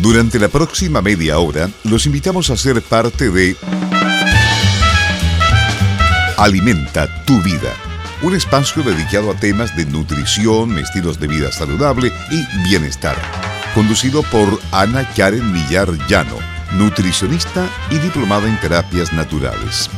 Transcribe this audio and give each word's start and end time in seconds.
Durante 0.00 0.38
la 0.38 0.48
próxima 0.48 1.02
media 1.02 1.38
hora, 1.38 1.68
los 1.84 2.06
invitamos 2.06 2.48
a 2.48 2.56
ser 2.56 2.80
parte 2.80 3.28
de 3.28 3.54
Alimenta 6.38 7.06
tu 7.26 7.38
vida, 7.42 7.74
un 8.22 8.34
espacio 8.34 8.82
dedicado 8.82 9.30
a 9.30 9.34
temas 9.34 9.76
de 9.76 9.84
nutrición, 9.84 10.78
estilos 10.78 11.20
de 11.20 11.26
vida 11.26 11.52
saludable 11.52 12.10
y 12.30 12.68
bienestar. 12.70 13.16
Conducido 13.74 14.22
por 14.22 14.58
Ana 14.72 15.06
Karen 15.14 15.52
Millar 15.52 15.90
Llano, 16.08 16.38
nutricionista 16.72 17.68
y 17.90 17.98
diplomada 17.98 18.48
en 18.48 18.58
terapias 18.58 19.12
naturales. 19.12 19.90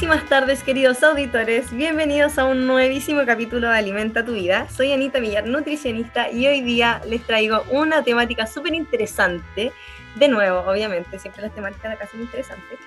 Buenísimas 0.00 0.30
tardes, 0.30 0.62
queridos 0.62 1.02
auditores. 1.02 1.70
Bienvenidos 1.72 2.38
a 2.38 2.46
un 2.46 2.66
nuevísimo 2.66 3.20
capítulo 3.26 3.68
de 3.68 3.76
Alimenta 3.76 4.24
tu 4.24 4.32
Vida. 4.32 4.66
Soy 4.70 4.94
Anita 4.94 5.20
Millar, 5.20 5.46
nutricionista, 5.46 6.30
y 6.30 6.46
hoy 6.46 6.62
día 6.62 7.02
les 7.06 7.22
traigo 7.26 7.64
una 7.70 8.02
temática 8.02 8.46
súper 8.46 8.72
interesante. 8.72 9.72
De 10.14 10.28
nuevo, 10.28 10.60
obviamente, 10.60 11.18
siempre 11.18 11.42
las 11.42 11.54
temáticas 11.54 11.90
de 11.90 11.96
acá 11.96 12.08
son 12.10 12.22
interesantes. 12.22 12.78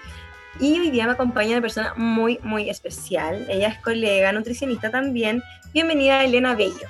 Y 0.59 0.79
hoy 0.79 0.89
día 0.89 1.05
me 1.05 1.11
acompaña 1.11 1.51
una 1.51 1.61
persona 1.61 1.93
muy, 1.95 2.39
muy 2.41 2.67
especial. 2.67 3.45
Ella 3.47 3.67
es 3.67 3.77
colega, 3.77 4.31
nutricionista 4.31 4.89
también. 4.89 5.43
Bienvenida, 5.71 6.23
Elena 6.23 6.55
Bello. 6.55 6.87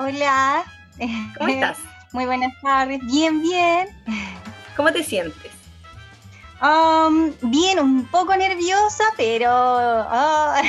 Hola. 0.00 0.64
¿Cómo 1.38 1.48
estás? 1.48 1.78
Muy 2.12 2.26
buenas 2.26 2.52
tardes. 2.60 2.98
Bien, 3.06 3.40
bien. 3.40 3.86
¿Cómo 4.76 4.90
te 4.92 5.04
sientes? 5.04 5.59
Um, 6.62 7.32
bien, 7.40 7.78
un 7.78 8.06
poco 8.06 8.36
nerviosa, 8.36 9.04
pero... 9.16 9.48
Ah. 9.50 10.60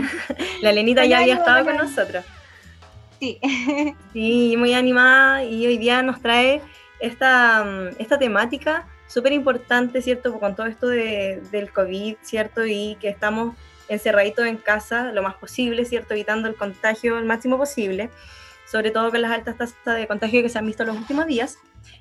La 0.62 0.72
Lenita 0.72 1.04
ya 1.04 1.18
había 1.18 1.34
estado 1.34 1.64
con 1.64 1.76
nosotros. 1.76 2.24
Sí. 3.20 3.38
Sí, 4.12 4.56
muy 4.56 4.72
animada 4.72 5.44
y 5.44 5.66
hoy 5.66 5.76
día 5.76 6.02
nos 6.02 6.22
trae 6.22 6.62
esta, 7.00 7.64
mm, 7.64 7.96
esta 7.98 8.18
temática 8.18 8.86
súper 9.08 9.32
importante, 9.32 10.00
¿cierto? 10.00 10.38
Con 10.38 10.56
todo 10.56 10.66
esto 10.66 10.88
de, 10.88 11.42
del 11.50 11.70
COVID, 11.70 12.16
¿cierto? 12.22 12.64
Y 12.64 12.96
que 13.00 13.08
estamos 13.08 13.54
encerraditos 13.88 14.46
en 14.46 14.56
casa 14.56 15.12
lo 15.12 15.22
más 15.22 15.34
posible, 15.34 15.84
¿cierto? 15.84 16.14
Evitando 16.14 16.48
el 16.48 16.54
contagio 16.54 17.18
el 17.18 17.24
máximo 17.24 17.58
posible, 17.58 18.10
sobre 18.66 18.90
todo 18.90 19.10
con 19.10 19.20
las 19.20 19.32
altas 19.32 19.56
tasas 19.56 19.96
de 19.96 20.06
contagio 20.06 20.42
que 20.42 20.48
se 20.48 20.58
han 20.58 20.66
visto 20.66 20.82
en 20.82 20.88
los 20.88 20.98
últimos 20.98 21.26
días. 21.26 21.58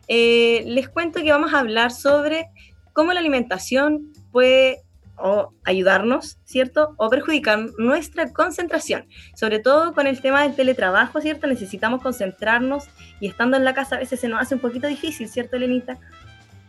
Eh, 0.08 0.64
les 0.66 0.90
cuento 0.90 1.22
que 1.22 1.32
vamos 1.32 1.54
a 1.54 1.60
hablar 1.60 1.92
sobre 1.92 2.50
cómo 2.96 3.12
la 3.14 3.20
alimentación 3.20 4.14
puede 4.32 4.82
o 5.18 5.54
ayudarnos, 5.64 6.38
¿cierto? 6.46 6.96
O 6.98 7.10
perjudicar 7.10 7.60
nuestra 7.78 8.32
concentración, 8.34 9.08
sobre 9.36 9.60
todo 9.60 9.94
con 9.94 10.08
el 10.08 10.22
tema 10.22 10.44
del 10.44 10.56
teletrabajo, 10.56 11.22
¿cierto? 11.22 11.46
Necesitamos 11.48 12.02
concentrarnos 12.02 12.86
y 13.20 13.28
estando 13.28 13.58
en 13.58 13.66
la 13.66 13.74
casa 13.74 13.96
a 13.96 14.00
veces 14.00 14.20
se 14.20 14.28
nos 14.28 14.42
hace 14.42 14.56
un 14.56 14.62
poquito 14.62 14.88
difícil, 14.88 15.30
¿cierto, 15.30 15.58
Elenita? 15.58 15.98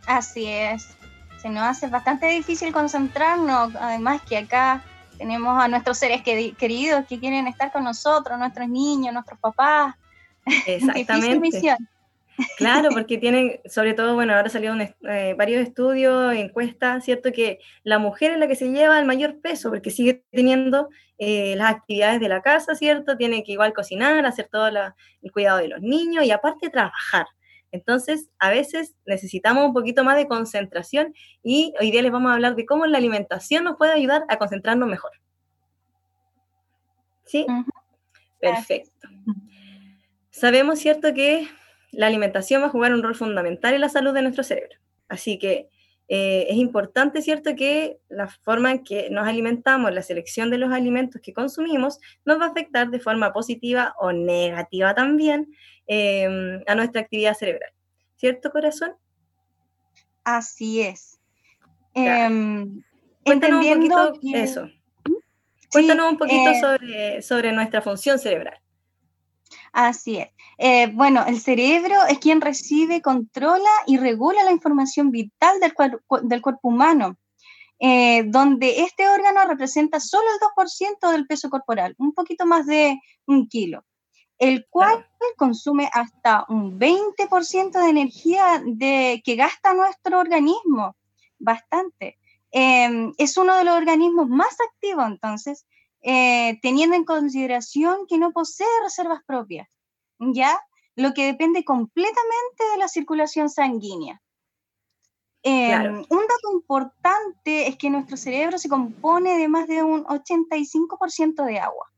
Así 0.05 0.45
es, 0.47 0.95
se 1.41 1.49
nos 1.49 1.63
hace 1.63 1.87
bastante 1.87 2.27
difícil 2.27 2.71
concentrarnos, 2.71 3.73
además 3.75 4.21
que 4.21 4.37
acá 4.37 4.83
tenemos 5.17 5.61
a 5.61 5.67
nuestros 5.67 5.97
seres 5.97 6.21
queridos 6.21 7.05
que 7.07 7.19
quieren 7.19 7.47
estar 7.47 7.71
con 7.71 7.83
nosotros, 7.83 8.37
nuestros 8.37 8.67
niños, 8.67 9.13
nuestros 9.13 9.39
papás. 9.39 9.95
Exactamente. 10.65 11.39
misión. 11.39 11.77
Claro, 12.57 12.89
porque 12.93 13.17
tienen, 13.17 13.59
sobre 13.65 13.93
todo, 13.93 14.15
bueno, 14.15 14.33
ahora 14.33 14.49
salieron 14.49 14.81
eh, 14.81 15.35
varios 15.37 15.61
estudios, 15.61 16.33
encuestas, 16.33 17.03
¿cierto? 17.03 17.31
Que 17.31 17.59
la 17.83 17.99
mujer 17.99 18.31
es 18.31 18.39
la 18.39 18.47
que 18.47 18.55
se 18.55 18.69
lleva 18.69 18.99
el 18.99 19.05
mayor 19.05 19.39
peso, 19.39 19.69
porque 19.69 19.91
sigue 19.91 20.23
teniendo 20.31 20.89
eh, 21.17 21.55
las 21.55 21.71
actividades 21.71 22.19
de 22.19 22.29
la 22.29 22.41
casa, 22.41 22.75
¿cierto? 22.75 23.17
Tiene 23.17 23.43
que 23.43 23.53
igual 23.53 23.73
cocinar, 23.73 24.25
hacer 24.25 24.47
todo 24.51 24.67
el 24.67 25.31
cuidado 25.31 25.57
de 25.57 25.67
los 25.67 25.81
niños 25.81 26.25
y 26.25 26.31
aparte 26.31 26.69
trabajar. 26.69 27.25
Entonces, 27.71 28.29
a 28.39 28.49
veces 28.49 28.95
necesitamos 29.05 29.65
un 29.65 29.73
poquito 29.73 30.03
más 30.03 30.15
de 30.15 30.27
concentración 30.27 31.13
y 31.43 31.73
hoy 31.79 31.91
día 31.91 32.01
les 32.01 32.11
vamos 32.11 32.31
a 32.31 32.35
hablar 32.35 32.55
de 32.55 32.65
cómo 32.65 32.85
la 32.85 32.97
alimentación 32.97 33.65
nos 33.65 33.77
puede 33.77 33.91
ayudar 33.91 34.23
a 34.29 34.37
concentrarnos 34.37 34.87
mejor. 34.87 35.11
¿Sí? 37.25 37.45
Perfecto. 38.39 39.09
Sabemos, 40.29 40.79
¿cierto?, 40.79 41.13
que 41.13 41.47
la 41.97 42.05
alimentación 42.05 42.61
va 42.61 42.67
a 42.67 42.69
jugar 42.69 42.93
un 42.93 43.01
rol 43.01 43.15
fundamental 43.15 43.73
en 43.73 43.81
la 43.81 43.89
salud 43.89 44.13
de 44.13 44.21
nuestro 44.21 44.43
cerebro. 44.43 44.77
Así 45.09 45.39
que 45.39 45.67
eh, 46.09 46.45
es 46.47 46.57
importante, 46.57 47.23
¿cierto?, 47.23 47.55
que 47.55 47.97
la 48.07 48.27
forma 48.27 48.71
en 48.71 48.83
que 48.83 49.09
nos 49.09 49.27
alimentamos, 49.27 49.91
la 49.91 50.03
selección 50.03 50.51
de 50.51 50.59
los 50.59 50.71
alimentos 50.71 51.19
que 51.23 51.33
consumimos, 51.33 51.99
nos 52.23 52.39
va 52.39 52.45
a 52.45 52.49
afectar 52.49 52.91
de 52.91 52.99
forma 52.99 53.33
positiva 53.33 53.95
o 53.97 54.11
negativa 54.11 54.93
también 54.93 55.51
em, 55.87 56.61
a 56.67 56.75
nuestra 56.75 57.01
actividad 57.01 57.33
cerebral. 57.33 57.71
¿Cierto, 58.15 58.51
corazón? 58.51 58.93
Así 60.23 60.81
es. 60.81 61.19
Em, 61.95 62.83
Cuéntanos 63.25 63.65
un 63.65 63.89
poquito 63.89 64.37
eso. 64.37 64.65
¿Mm? 64.65 65.13
Cuéntanos 65.71 66.11
un 66.11 66.17
poquito 66.19 66.51
eh, 66.51 66.61
sobre, 66.61 67.21
sobre 67.23 67.51
nuestra 67.53 67.81
función 67.81 68.19
cerebral. 68.19 68.59
Así 69.77 70.17
es. 70.17 70.29
Eh, 70.57 70.87
bueno, 70.87 71.23
el 71.27 71.39
cerebro 71.39 71.93
es 72.09 72.17
quien 72.17 72.41
recibe, 72.41 72.99
controla 72.99 73.69
y 73.85 73.97
regula 73.97 74.43
la 74.43 74.51
información 74.51 75.11
vital 75.11 75.59
del, 75.59 75.71
del 76.23 76.41
cuerpo 76.41 76.69
humano, 76.69 77.15
eh, 77.77 78.23
donde 78.25 78.81
este 78.81 79.07
órgano 79.07 79.47
representa 79.47 79.99
solo 79.99 80.25
el 80.33 80.39
2% 80.39 81.11
del 81.11 81.27
peso 81.27 81.51
corporal, 81.51 81.93
un 81.99 82.11
poquito 82.13 82.47
más 82.47 82.65
de 82.65 82.99
un 83.27 83.47
kilo, 83.47 83.85
el 84.39 84.65
cual 84.67 85.05
consume 85.35 85.87
hasta 85.93 86.45
un 86.49 86.79
20% 86.79 87.79
de 87.79 87.89
energía 87.89 88.63
de, 88.65 89.21
que 89.23 89.35
gasta 89.35 89.75
nuestro 89.75 90.19
organismo, 90.19 90.95
bastante. 91.37 92.17
Em, 92.49 93.13
es 93.19 93.37
uno 93.37 93.55
de 93.55 93.63
los 93.63 93.77
organismos 93.77 94.27
más 94.27 94.57
activos, 94.71 95.05
entonces, 95.05 95.67
eh, 96.01 96.59
teniendo 96.61 96.95
en 96.95 97.05
consideración 97.05 98.07
que 98.07 98.17
no 98.17 98.31
posee 98.31 98.67
reservas 98.83 99.21
propias. 99.25 99.67
¿ya? 100.19 100.59
Lo 100.95 101.13
que 101.13 101.25
depende 101.25 101.63
completamente 101.63 102.63
de 102.73 102.77
la 102.79 102.87
circulación 102.87 103.49
sanguínea. 103.49 104.21
Em, 105.43 105.97
un 105.97 106.05
dato 106.07 106.51
importante 106.51 107.67
es 107.67 107.77
que 107.77 107.89
nuestro 107.89 108.17
cerebro 108.17 108.57
se 108.57 108.67
compone 108.67 109.37
de 109.37 109.47
más 109.47 109.67
de 109.67 109.83
un 109.83 110.03
85% 110.05 111.45
de 111.45 111.59
agua. 111.59 111.91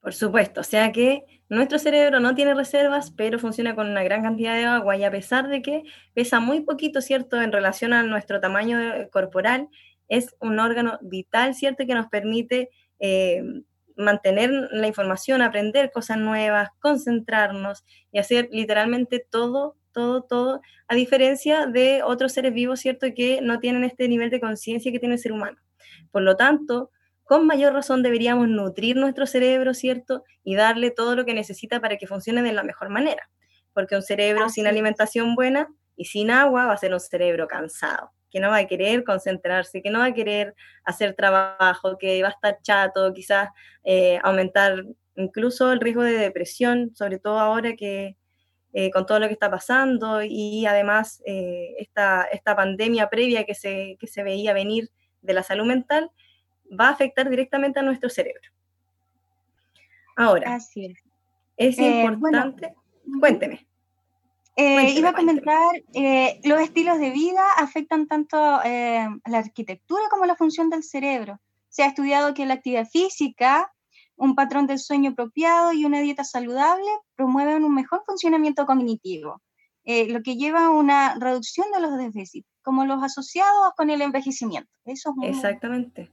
Por 0.00 0.14
supuesto, 0.14 0.62
o 0.62 0.64
sea 0.64 0.90
que 0.90 1.24
nuestro 1.50 1.78
cerebro 1.78 2.20
no 2.20 2.34
tiene 2.34 2.54
reservas, 2.54 3.10
pero 3.10 3.38
funciona 3.38 3.74
con 3.74 3.88
una 3.88 4.02
gran 4.02 4.22
cantidad 4.22 4.54
de 4.54 4.64
agua 4.64 4.96
y 4.96 5.04
a 5.04 5.10
pesar 5.10 5.48
de 5.48 5.60
que 5.60 5.84
pesa 6.14 6.40
muy 6.40 6.62
poquito, 6.62 7.02
¿cierto?, 7.02 7.40
en 7.40 7.52
relación 7.52 7.92
a 7.92 8.02
nuestro 8.02 8.40
tamaño 8.40 8.78
corporal, 9.10 9.68
es 10.08 10.34
un 10.40 10.58
órgano 10.58 10.98
vital, 11.02 11.54
¿cierto?, 11.54 11.86
que 11.86 11.94
nos 11.94 12.08
permite 12.08 12.70
em, 13.00 13.64
mantener 13.96 14.50
la 14.50 14.86
información, 14.86 15.42
aprender 15.42 15.90
cosas 15.92 16.18
nuevas, 16.18 16.70
concentrarnos 16.80 17.84
y 18.12 18.18
hacer 18.18 18.48
literalmente 18.50 19.24
todo, 19.30 19.76
todo, 19.92 20.22
todo, 20.22 20.60
a 20.88 20.94
diferencia 20.94 21.66
de 21.66 22.02
otros 22.02 22.32
seres 22.32 22.52
vivos, 22.52 22.80
¿cierto? 22.80 23.06
Que 23.14 23.40
no 23.42 23.60
tienen 23.60 23.84
este 23.84 24.08
nivel 24.08 24.30
de 24.30 24.40
conciencia 24.40 24.92
que 24.92 24.98
tiene 24.98 25.16
el 25.16 25.20
ser 25.20 25.32
humano. 25.32 25.58
Por 26.10 26.22
lo 26.22 26.36
tanto, 26.36 26.90
con 27.24 27.46
mayor 27.46 27.74
razón 27.74 28.02
deberíamos 28.02 28.48
nutrir 28.48 28.96
nuestro 28.96 29.26
cerebro, 29.26 29.74
¿cierto? 29.74 30.24
Y 30.42 30.54
darle 30.54 30.90
todo 30.90 31.14
lo 31.16 31.24
que 31.24 31.34
necesita 31.34 31.80
para 31.80 31.96
que 31.96 32.06
funcione 32.06 32.42
de 32.42 32.52
la 32.52 32.62
mejor 32.62 32.88
manera. 32.88 33.30
Porque 33.72 33.96
un 33.96 34.02
cerebro 34.02 34.48
sin 34.48 34.66
alimentación 34.66 35.34
buena 35.34 35.68
y 35.96 36.06
sin 36.06 36.30
agua 36.30 36.66
va 36.66 36.72
a 36.72 36.76
ser 36.76 36.92
un 36.92 37.00
cerebro 37.00 37.46
cansado 37.46 38.12
que 38.30 38.40
no 38.40 38.50
va 38.50 38.58
a 38.58 38.66
querer 38.66 39.04
concentrarse, 39.04 39.82
que 39.82 39.90
no 39.90 39.98
va 40.00 40.06
a 40.06 40.14
querer 40.14 40.54
hacer 40.84 41.14
trabajo, 41.14 41.98
que 41.98 42.22
va 42.22 42.28
a 42.28 42.32
estar 42.32 42.58
chato, 42.62 43.12
quizás 43.12 43.48
eh, 43.84 44.18
aumentar 44.22 44.84
incluso 45.16 45.72
el 45.72 45.80
riesgo 45.80 46.02
de 46.02 46.12
depresión, 46.12 46.94
sobre 46.94 47.18
todo 47.18 47.38
ahora 47.38 47.74
que 47.74 48.16
eh, 48.72 48.90
con 48.92 49.04
todo 49.04 49.18
lo 49.18 49.26
que 49.26 49.32
está 49.32 49.50
pasando 49.50 50.22
y 50.22 50.64
además 50.64 51.20
eh, 51.26 51.74
esta, 51.78 52.22
esta 52.24 52.54
pandemia 52.54 53.10
previa 53.10 53.44
que 53.44 53.54
se, 53.54 53.96
que 53.98 54.06
se 54.06 54.22
veía 54.22 54.52
venir 54.52 54.90
de 55.22 55.34
la 55.34 55.42
salud 55.42 55.66
mental, 55.66 56.10
va 56.78 56.88
a 56.88 56.92
afectar 56.92 57.28
directamente 57.28 57.80
a 57.80 57.82
nuestro 57.82 58.08
cerebro. 58.08 58.48
Ahora, 60.16 60.56
es. 61.56 61.78
importante, 61.78 62.74
cuénteme. 63.18 63.66
Eh, 64.62 64.92
iba 64.94 65.08
a 65.08 65.14
comentar, 65.14 65.74
eh, 65.94 66.38
los 66.44 66.60
estilos 66.60 66.98
de 66.98 67.10
vida 67.10 67.42
afectan 67.56 68.06
tanto 68.06 68.60
eh, 68.62 69.08
la 69.24 69.38
arquitectura 69.38 70.02
como 70.10 70.26
la 70.26 70.36
función 70.36 70.68
del 70.68 70.82
cerebro. 70.82 71.40
Se 71.70 71.82
ha 71.82 71.86
estudiado 71.86 72.34
que 72.34 72.44
la 72.44 72.54
actividad 72.54 72.86
física, 72.86 73.72
un 74.16 74.34
patrón 74.34 74.66
de 74.66 74.76
sueño 74.76 75.12
apropiado 75.12 75.72
y 75.72 75.86
una 75.86 76.00
dieta 76.00 76.24
saludable 76.24 76.90
promueven 77.14 77.64
un 77.64 77.74
mejor 77.74 78.02
funcionamiento 78.04 78.66
cognitivo. 78.66 79.40
lo 79.84 80.22
que 80.22 80.36
lleva 80.36 80.66
a 80.66 80.70
una 80.70 81.14
reducción 81.14 81.66
de 81.72 81.80
los 81.80 81.96
déficits, 81.96 82.46
como 82.62 82.84
los 82.84 83.02
asociados 83.02 83.72
con 83.76 83.90
el 83.90 84.02
envejecimiento. 84.02 84.70
Eso 84.84 85.14
es 85.22 85.36
Exactamente. 85.36 86.10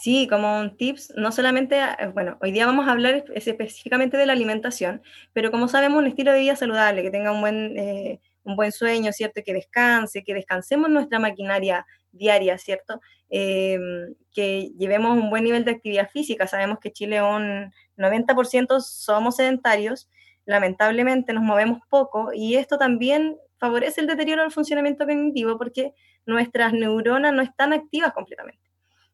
Sí, 0.00 0.26
como 0.28 0.60
un 0.60 0.76
tips, 0.76 1.12
no 1.16 1.30
solamente, 1.32 1.78
eh, 1.78 2.08
bueno, 2.12 2.36
hoy 2.40 2.52
día 2.52 2.66
vamos 2.66 2.88
a 2.88 2.92
hablar 2.92 3.24
específicamente 3.34 4.16
de 4.16 4.26
la 4.26 4.32
alimentación, 4.32 5.02
pero 5.32 5.50
como 5.50 5.68
sabemos, 5.68 5.98
un 5.98 6.06
estilo 6.06 6.32
de 6.32 6.40
vida 6.40 6.56
saludable, 6.56 7.02
que 7.02 7.10
tenga 7.10 7.32
un 7.32 7.40
buen, 7.40 7.78
eh, 7.78 8.20
un 8.44 8.56
buen 8.56 8.72
sueño, 8.72 9.12
¿cierto? 9.12 9.42
Que 9.44 9.52
descanse, 9.52 10.24
que 10.24 10.34
descansemos 10.34 10.90
nuestra 10.90 11.18
maquinaria 11.18 11.86
diaria, 12.12 12.58
¿cierto? 12.58 13.00
Em, 13.28 14.14
que 14.32 14.72
llevemos 14.78 15.16
un 15.16 15.30
buen 15.30 15.44
nivel 15.44 15.64
de 15.64 15.72
actividad 15.72 16.10
física. 16.10 16.46
Sabemos 16.46 16.78
que 16.80 16.92
Chile 16.92 17.22
un 17.22 17.72
90% 17.96 18.80
somos 18.80 19.36
sedentarios 19.36 20.08
lamentablemente 20.50 21.32
nos 21.32 21.44
movemos 21.44 21.78
poco 21.88 22.30
y 22.34 22.56
esto 22.56 22.76
también 22.76 23.36
favorece 23.60 24.00
el 24.00 24.06
deterioro 24.06 24.42
del 24.42 24.50
funcionamiento 24.50 25.04
cognitivo 25.04 25.58
porque 25.58 25.92
nuestras 26.26 26.72
neuronas 26.72 27.32
no 27.32 27.42
están 27.42 27.72
activas 27.72 28.12
completamente. 28.12 28.70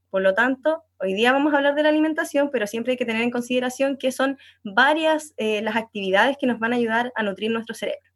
Por 0.08 0.22
lo 0.22 0.34
tanto, 0.34 0.84
hoy 0.98 1.14
día 1.14 1.32
vamos 1.32 1.52
a 1.52 1.56
hablar 1.56 1.74
de 1.74 1.82
la 1.82 1.88
alimentación, 1.88 2.48
pero 2.50 2.66
siempre 2.66 2.92
hay 2.92 2.96
que 2.96 3.04
tener 3.04 3.22
en 3.22 3.30
consideración 3.30 3.98
que 3.98 4.12
son 4.12 4.38
varias 4.62 5.34
eh, 5.36 5.60
las 5.62 5.76
actividades 5.76 6.36
que 6.40 6.46
nos 6.46 6.60
van 6.60 6.72
a 6.72 6.76
ayudar 6.76 7.12
a 7.16 7.22
nutrir 7.24 7.50
nuestro 7.50 7.74
cerebro. 7.74 8.08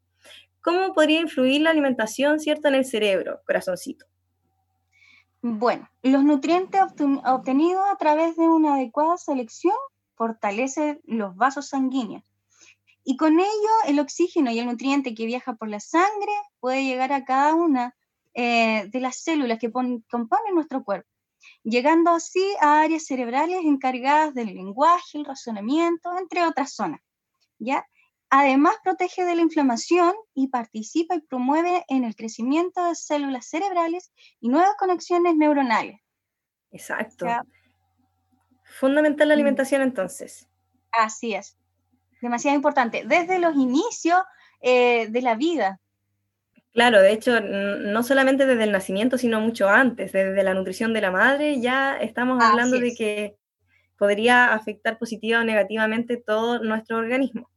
¿Cómo 0.63 0.95
podría 0.95 1.21
influir 1.21 1.63
la 1.63 1.71
alimentación, 1.71 2.39
cierto, 2.39 2.69
en 2.69 2.77
el 2.77 2.85
cerebro, 2.85 3.41
corazoncito? 3.45 4.07
Bueno, 5.43 5.89
los 6.03 6.23
nutrientes 6.23 6.81
obtenidos 6.81 7.83
a 7.91 7.97
través 7.97 8.37
de 8.37 8.43
una 8.43 8.75
adecuada 8.75 9.17
selección 9.17 9.75
fortalecen 10.15 11.01
los 11.05 11.35
vasos 11.35 11.69
sanguíneos, 11.69 12.23
y 13.05 13.17
con 13.17 13.41
ello 13.41 13.71
el 13.87 13.99
oxígeno 13.99 14.51
y 14.51 14.59
el 14.59 14.67
nutriente 14.67 15.15
que 15.15 15.27
viaja 15.27 15.55
por 15.55 15.69
la 15.69 15.81
sangre 15.81 16.33
puede 16.61 16.85
llegar 16.85 17.13
a 17.13 17.25
cada 17.25 17.55
una 17.55 17.97
eh, 18.35 18.87
de 18.89 19.01
las 19.01 19.17
células 19.23 19.59
que 19.59 19.73
componen 19.73 20.55
nuestro 20.55 20.85
cuerpo, 20.85 21.09
llegando 21.63 22.11
así 22.11 22.45
a 22.61 22.83
áreas 22.83 23.07
cerebrales 23.07 23.61
encargadas 23.65 24.35
del 24.35 24.55
lenguaje, 24.55 25.19
el 25.19 25.25
razonamiento, 25.25 26.17
entre 26.19 26.45
otras 26.45 26.75
zonas. 26.75 27.01
¿ya? 27.59 27.87
Además, 28.29 28.77
protege 28.85 29.25
de 29.25 29.35
la 29.35 29.43
inflamación 29.43 30.15
y 30.35 30.49
participa 30.49 31.17
y 31.17 31.21
promueve 31.21 31.85
en 31.89 32.05
el 32.05 32.15
crecimiento 32.15 32.85
de 32.85 32.95
células 32.95 33.47
cerebrales 33.47 34.13
y 34.41 34.51
nuevas 34.51 34.77
conexiones 34.79 35.35
neuronales. 35.37 36.01
Exacto. 36.71 37.27
Fundamental 38.79 39.27
la 39.27 39.35
mm. 39.35 39.37
alimentación 39.37 39.83
entonces. 39.83 40.49
Así 40.93 41.35
es 41.35 41.60
demasiado 42.21 42.57
importante, 42.57 43.05
desde 43.07 43.39
los 43.39 43.55
inicios 43.55 44.19
eh, 44.61 45.09
de 45.09 45.23
la 45.23 45.35
vida. 45.35 45.81
Claro, 46.73 47.01
de 47.01 47.13
hecho, 47.13 47.41
no 47.41 48.03
solamente 48.05 48.47
desde 48.47 48.65
el 48.65 48.73
nacimiento, 48.73 49.19
sino 49.19 49.41
mucho 49.41 49.69
antes, 49.69 50.13
desde 50.13 50.43
la 50.45 50.55
nutrición 50.55 50.93
de 50.93 51.01
la 51.01 51.11
madre, 51.11 51.61
ya 51.61 51.97
estamos 51.97 52.43
hablando 52.43 52.79
de 52.79 52.95
que 52.95 53.37
podría 53.99 54.55
afectar 54.55 54.97
positiva 54.97 55.41
o 55.41 55.45
negativamente 55.45 56.17
todo 56.17 56.63
nuestro 56.63 56.99
organismo. 56.99 57.51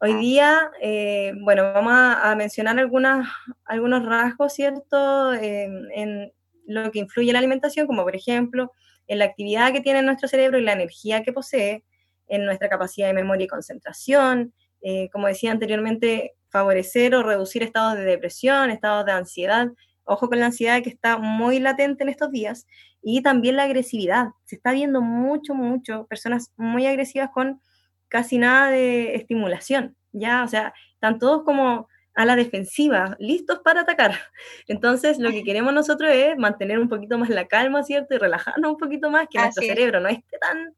Hoy 0.00 0.14
día, 0.14 0.70
eh, 0.80 1.34
bueno, 1.42 1.74
vamos 1.74 1.92
a, 1.94 2.34
mencionar 2.34 2.78
algunas, 2.78 3.28
algunos 3.66 4.06
rasgos, 4.06 4.54
¿cierto?, 4.54 5.34
en 5.34 6.32
lo 6.70 6.90
que 6.90 7.00
influye 7.00 7.32
la 7.32 7.38
alimentación, 7.38 7.86
como 7.86 8.04
por 8.04 8.16
ejemplo, 8.16 8.72
en 9.06 9.18
la 9.18 9.24
actividad 9.24 9.72
que 9.72 9.80
tiene 9.80 10.02
nuestro 10.02 10.28
cerebro 10.28 10.58
y 10.58 10.62
la 10.62 10.72
energía 10.72 11.22
que 11.22 11.32
posee, 11.32 11.84
en 12.30 12.46
nuestra 12.46 12.68
capacidad 12.68 13.08
de 13.08 13.14
memoria 13.14 13.44
y 13.44 13.48
concentración, 13.48 14.54
eh, 14.80 15.10
como 15.10 15.26
decía 15.26 15.50
anteriormente, 15.50 16.34
favorecer 16.48 17.14
o 17.14 17.22
reducir 17.22 17.62
estados 17.62 17.98
de 17.98 18.04
depresión, 18.04 18.70
estados 18.70 19.04
de 19.04 19.12
ansiedad. 19.12 19.68
Ojo 20.04 20.28
con 20.28 20.40
la 20.40 20.46
ansiedad 20.46 20.82
que 20.82 20.88
está 20.88 21.18
muy 21.18 21.60
latente 21.60 22.04
en 22.04 22.08
estos 22.08 22.30
días 22.30 22.66
y 23.02 23.22
también 23.22 23.56
la 23.56 23.64
agresividad. 23.64 24.28
Se 24.44 24.56
está 24.56 24.72
viendo 24.72 25.00
mucho, 25.00 25.54
mucho 25.54 26.06
personas 26.06 26.52
muy 26.56 26.86
agresivas 26.86 27.30
con 27.32 27.60
casi 28.08 28.38
nada 28.38 28.70
de 28.70 29.14
estimulación, 29.16 29.96
¿ya? 30.12 30.42
O 30.44 30.48
sea, 30.48 30.72
están 30.94 31.18
todos 31.18 31.44
como 31.44 31.88
a 32.14 32.24
la 32.24 32.36
defensiva, 32.36 33.16
listos 33.18 33.60
para 33.64 33.82
atacar. 33.82 34.12
Entonces, 34.66 35.18
lo 35.18 35.30
que 35.30 35.44
queremos 35.44 35.72
nosotros 35.72 36.10
es 36.12 36.36
mantener 36.36 36.78
un 36.78 36.88
poquito 36.88 37.18
más 37.18 37.28
la 37.28 37.46
calma, 37.46 37.82
¿cierto? 37.82 38.14
Y 38.14 38.18
relajarnos 38.18 38.72
un 38.72 38.78
poquito 38.78 39.10
más, 39.10 39.28
que 39.28 39.38
nuestro 39.38 39.62
cerebro 39.62 40.00
no 40.00 40.08
esté 40.08 40.38
tan 40.38 40.74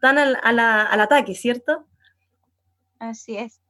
están 0.00 0.16
al, 0.16 0.38
al 0.42 1.00
ataque, 1.00 1.34
¿cierto? 1.34 1.86
Así 2.98 3.36
es. 3.36 3.60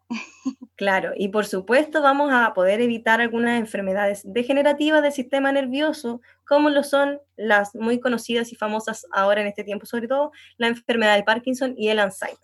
Claro, 0.77 1.13
y 1.15 1.29
por 1.29 1.45
supuesto 1.45 2.01
vamos 2.01 2.33
a 2.33 2.55
poder 2.55 2.81
evitar 2.81 3.21
algunas 3.21 3.61
enfermedades 3.61 4.23
degenerativas 4.25 5.03
del 5.03 5.13
sistema 5.13 5.53
nervioso, 5.53 6.23
como 6.47 6.71
lo 6.71 6.83
son 6.83 7.21
las 7.37 7.75
muy 7.75 8.01
conocidas 8.01 8.51
y 8.51 8.57
famosas 8.57 9.07
ahora 9.13 9.43
en 9.43 9.49
este 9.49 9.63
tiempo, 9.63 9.87
sobre 9.87 10.09
todo 10.09 10.33
la 10.57 10.69
enfermedad 10.69 11.17
de 11.17 11.23
Parkinson 11.23 11.75
y 11.77 11.89
el 11.89 11.99
Alzheimer. 11.99 12.39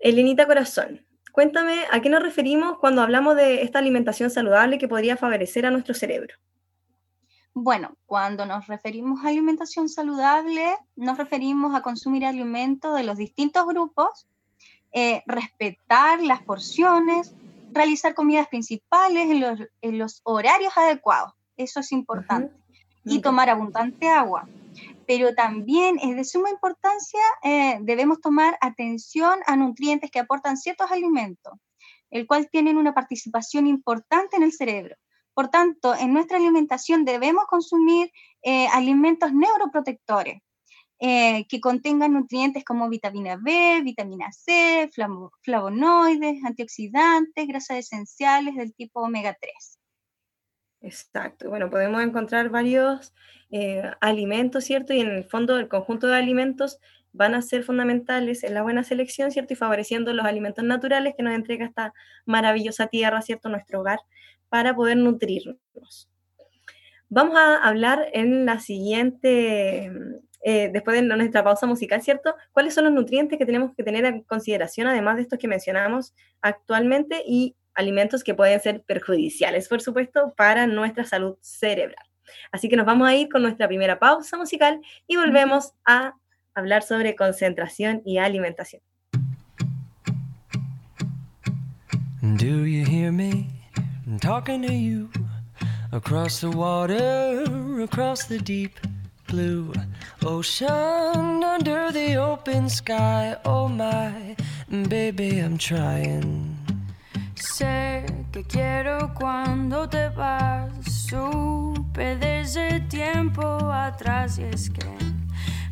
Elenita 0.00 0.46
Corazón, 0.46 1.06
cuéntame 1.30 1.84
a 1.92 2.00
qué 2.00 2.10
nos 2.10 2.22
referimos 2.22 2.78
cuando 2.78 3.02
hablamos 3.02 3.36
de 3.36 3.62
esta 3.62 3.78
alimentación 3.78 4.30
saludable 4.30 4.78
que 4.78 4.88
podría 4.88 5.16
favorecer 5.16 5.64
a 5.64 5.70
nuestro 5.70 5.94
cerebro. 5.94 6.34
Bueno, 7.58 7.96
cuando 8.04 8.44
nos 8.44 8.66
referimos 8.66 9.24
a 9.24 9.28
alimentación 9.28 9.88
saludable, 9.88 10.76
nos 10.94 11.16
referimos 11.16 11.74
a 11.74 11.80
consumir 11.80 12.26
alimentos 12.26 12.94
de 12.94 13.02
los 13.02 13.16
distintos 13.16 13.66
grupos, 13.66 14.28
eh, 14.92 15.22
respetar 15.24 16.20
las 16.20 16.42
porciones, 16.42 17.34
realizar 17.72 18.14
comidas 18.14 18.48
principales 18.48 19.30
en 19.80 19.98
los, 19.98 20.20
horarios 20.24 20.76
adecuados. 20.76 21.32
Eso 21.56 21.80
es 21.80 21.92
importante. 21.92 22.54
Y 23.06 23.22
tomar 23.22 23.48
abundante 23.48 24.06
agua. 24.06 24.46
Pero 25.06 25.34
también 25.34 25.98
es 25.98 26.14
de 26.14 26.24
suma 26.24 26.50
importancia, 26.50 27.20
eh, 27.42 27.78
debemos 27.80 28.20
tomar 28.20 28.58
atención 28.60 29.38
a 29.46 29.56
nutrientes 29.56 30.10
que 30.10 30.18
aportan 30.18 30.58
ciertos 30.58 30.90
alimentos, 30.92 31.54
el 32.10 32.26
cual 32.26 32.50
tienen 32.50 32.76
una 32.76 32.92
participación 32.92 33.66
importante 33.66 34.36
en 34.36 34.42
el 34.42 34.52
cerebro 34.52 34.94
por 35.36 35.50
tanto, 35.50 35.94
en 35.94 36.14
nuestra 36.14 36.38
alimentación 36.38 37.04
debemos 37.04 37.44
consumir 37.44 38.10
eh, 38.40 38.68
alimentos 38.68 39.34
neuroprotectores 39.34 40.40
eh, 40.98 41.46
que 41.46 41.60
contengan 41.60 42.14
nutrientes 42.14 42.64
como 42.64 42.88
vitamina 42.88 43.36
B, 43.36 43.82
vitamina 43.84 44.32
C, 44.32 44.88
flavonoides, 45.42 46.42
antioxidantes, 46.42 47.48
grasas 47.48 47.76
esenciales 47.76 48.54
del 48.54 48.74
tipo 48.74 49.02
omega 49.02 49.36
3. 49.38 49.78
Exacto. 50.80 51.50
Bueno, 51.50 51.68
podemos 51.68 52.02
encontrar 52.02 52.48
varios 52.48 53.12
eh, 53.50 53.82
alimentos, 54.00 54.64
¿cierto? 54.64 54.94
Y 54.94 55.00
en 55.00 55.08
el 55.10 55.24
fondo 55.24 55.58
el 55.58 55.68
conjunto 55.68 56.06
de 56.06 56.16
alimentos 56.16 56.78
van 57.12 57.34
a 57.34 57.42
ser 57.42 57.62
fundamentales 57.62 58.42
en 58.42 58.54
la 58.54 58.62
buena 58.62 58.84
selección, 58.84 59.30
¿cierto? 59.30 59.52
Y 59.52 59.56
favoreciendo 59.56 60.14
los 60.14 60.24
alimentos 60.24 60.64
naturales 60.64 61.12
que 61.14 61.22
nos 61.22 61.34
entrega 61.34 61.66
esta 61.66 61.92
maravillosa 62.24 62.86
tierra, 62.86 63.20
¿cierto? 63.20 63.50
Nuestro 63.50 63.80
hogar, 63.80 64.00
para 64.56 64.74
poder 64.74 64.96
nutrirnos. 64.96 66.08
Vamos 67.10 67.36
a 67.36 67.56
hablar 67.58 68.08
en 68.14 68.46
la 68.46 68.58
siguiente, 68.58 69.92
eh, 70.42 70.70
después 70.72 70.96
de 70.96 71.02
nuestra 71.02 71.44
pausa 71.44 71.66
musical, 71.66 72.00
¿cierto? 72.00 72.34
¿Cuáles 72.52 72.72
son 72.72 72.84
los 72.84 72.94
nutrientes 72.94 73.38
que 73.38 73.44
tenemos 73.44 73.74
que 73.76 73.82
tener 73.82 74.06
en 74.06 74.22
consideración, 74.22 74.86
además 74.86 75.16
de 75.16 75.22
estos 75.22 75.38
que 75.38 75.46
mencionamos 75.46 76.14
actualmente, 76.40 77.22
y 77.26 77.54
alimentos 77.74 78.24
que 78.24 78.34
pueden 78.34 78.58
ser 78.60 78.80
perjudiciales, 78.80 79.68
por 79.68 79.82
supuesto, 79.82 80.32
para 80.38 80.66
nuestra 80.66 81.04
salud 81.04 81.36
cerebral? 81.42 82.06
Así 82.50 82.70
que 82.70 82.76
nos 82.76 82.86
vamos 82.86 83.06
a 83.06 83.14
ir 83.14 83.28
con 83.28 83.42
nuestra 83.42 83.68
primera 83.68 83.98
pausa 83.98 84.38
musical 84.38 84.80
y 85.06 85.16
volvemos 85.16 85.74
a 85.84 86.14
hablar 86.54 86.82
sobre 86.82 87.14
concentración 87.14 88.00
y 88.06 88.16
alimentación. 88.16 88.80
Do 92.22 92.64
you 92.64 92.86
hear 92.86 93.12
me? 93.12 93.55
I'm 94.16 94.20
talking 94.20 94.62
to 94.62 94.72
you 94.72 95.10
across 95.92 96.40
the 96.40 96.48
water, 96.48 97.44
across 97.82 98.24
the 98.24 98.38
deep 98.38 98.80
blue 99.28 99.74
ocean, 100.24 101.44
under 101.44 101.92
the 101.92 102.16
open 102.16 102.70
sky. 102.70 103.36
Oh 103.44 103.68
my, 103.68 104.34
baby, 104.88 105.40
I'm 105.40 105.58
trying. 105.58 106.56
Sé 107.34 108.06
que 108.32 108.42
quiero 108.44 109.12
cuando 109.12 109.86
te 109.86 110.08
vas, 110.08 110.70
supe 111.10 112.16
desde 112.16 112.80
tiempo 112.88 113.70
atrás 113.70 114.38
y 114.38 114.44
es 114.44 114.70
que 114.70 114.96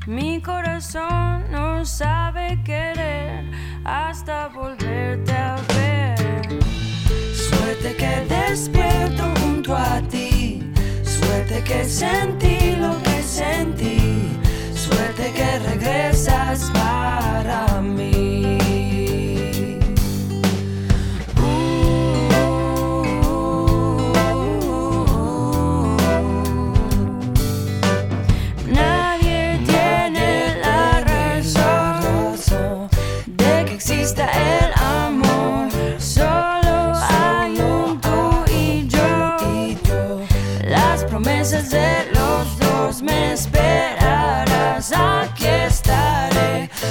mi 0.07 0.43
corazón 0.43 1.51
no 1.51 1.83
sabe 1.87 2.63
querer 2.63 3.47
hasta 3.87 4.49
volverte 4.49 5.33
a 5.33 5.57
ver. 5.67 5.74
Que 11.65 11.85
sentí 11.85 12.77
lo 12.77 13.03
que 13.03 13.23
sentí. 13.23 14.04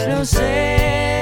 Lo 0.07 0.25
sé. 0.25 1.21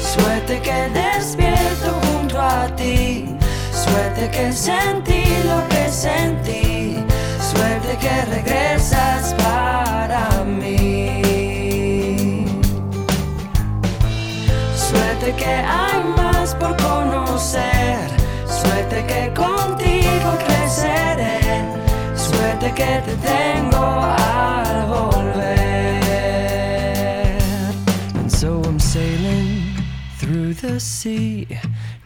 Suerte 0.00 0.60
que 0.60 0.88
despierto 1.00 1.88
junto 2.02 2.40
a 2.40 2.66
ti, 2.76 3.36
suerte 3.72 4.30
que 4.30 4.52
sentí 4.52 5.22
lo 5.44 5.58
que 5.68 5.88
sentí, 5.90 7.04
suerte 7.52 7.96
que 8.00 8.24
regresas 8.36 9.34
para 9.34 10.44
mí. 10.44 11.22
Suerte 14.74 15.34
que 15.36 15.54
hay 15.76 15.98
más 16.16 16.54
por 16.54 16.76
conocer, 16.76 17.98
suerte 18.46 19.04
que 19.06 19.32
contigo 19.34 20.30
creceré, 20.46 21.62
suerte 22.16 22.72
que 22.72 23.02
te 23.06 23.14
tengo 23.16 23.77
sea 30.80 31.46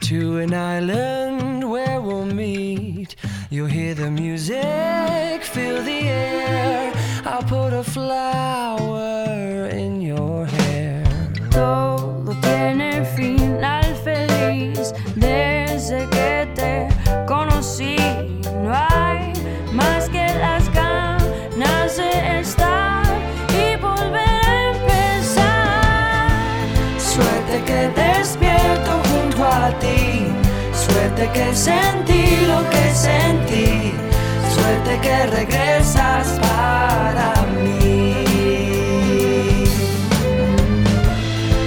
to 0.01 0.39
an 0.39 0.55
island 0.55 1.71
where 1.71 2.01
we'll 2.01 2.27
meet. 2.27 3.17
You'll 3.51 3.67
hear 3.67 3.95
the 3.95 4.11
music, 4.11 5.43
feel 5.43 5.83
the 5.83 6.01
air. 6.09 6.93
I'll 7.25 7.43
put 7.43 7.73
a 7.73 7.85
flower 7.85 9.67
in 9.67 9.92
Suerte 31.23 31.41
que 31.41 31.55
sentí 31.55 32.47
lo 32.49 32.69
que 32.69 32.93
sentí. 32.93 33.95
Suerte 34.53 34.99
que 35.01 35.27
regresas 35.27 36.27
para 36.41 37.35
mí. 37.63 38.25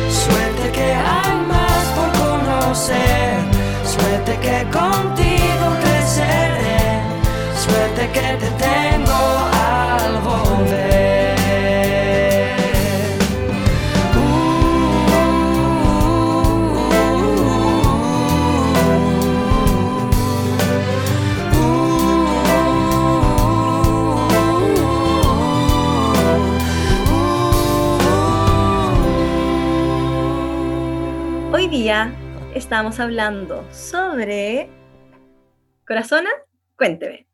Suerte 0.09 0.71
que 0.73 0.93
hay 0.93 1.35
más 1.47 1.85
por 1.95 2.09
conocer. 2.21 3.35
Suerte 3.85 4.37
que 4.45 4.57
contigo 4.77 5.67
creceré. 5.83 6.99
Suerte 7.65 8.09
que 8.11 8.27
te 8.41 8.49
tengo 8.61 9.04
estamos 32.65 32.99
hablando 32.99 33.63
sobre... 33.71 34.67
Corazona, 35.85 36.31
cuénteme. 36.75 37.27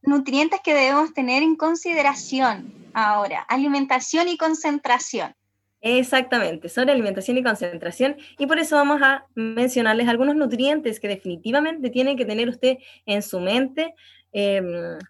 Nutrientes 0.00 0.60
que 0.64 0.72
debemos 0.72 1.12
tener 1.12 1.42
en 1.42 1.56
consideración 1.56 2.72
ahora, 2.94 3.42
alimentación 3.50 4.28
y 4.28 4.38
concentración. 4.38 5.34
Exactamente, 5.82 6.70
sobre 6.70 6.92
alimentación 6.92 7.36
y 7.36 7.42
concentración. 7.42 8.16
Y 8.38 8.46
por 8.46 8.58
eso 8.58 8.76
vamos 8.76 9.02
a 9.02 9.26
mencionarles 9.34 10.08
algunos 10.08 10.36
nutrientes 10.36 11.00
que 11.00 11.08
definitivamente 11.08 11.90
tiene 11.90 12.16
que 12.16 12.24
tener 12.24 12.48
usted 12.48 12.78
en 13.04 13.20
su 13.20 13.40
mente 13.40 13.94
eh, 14.32 14.62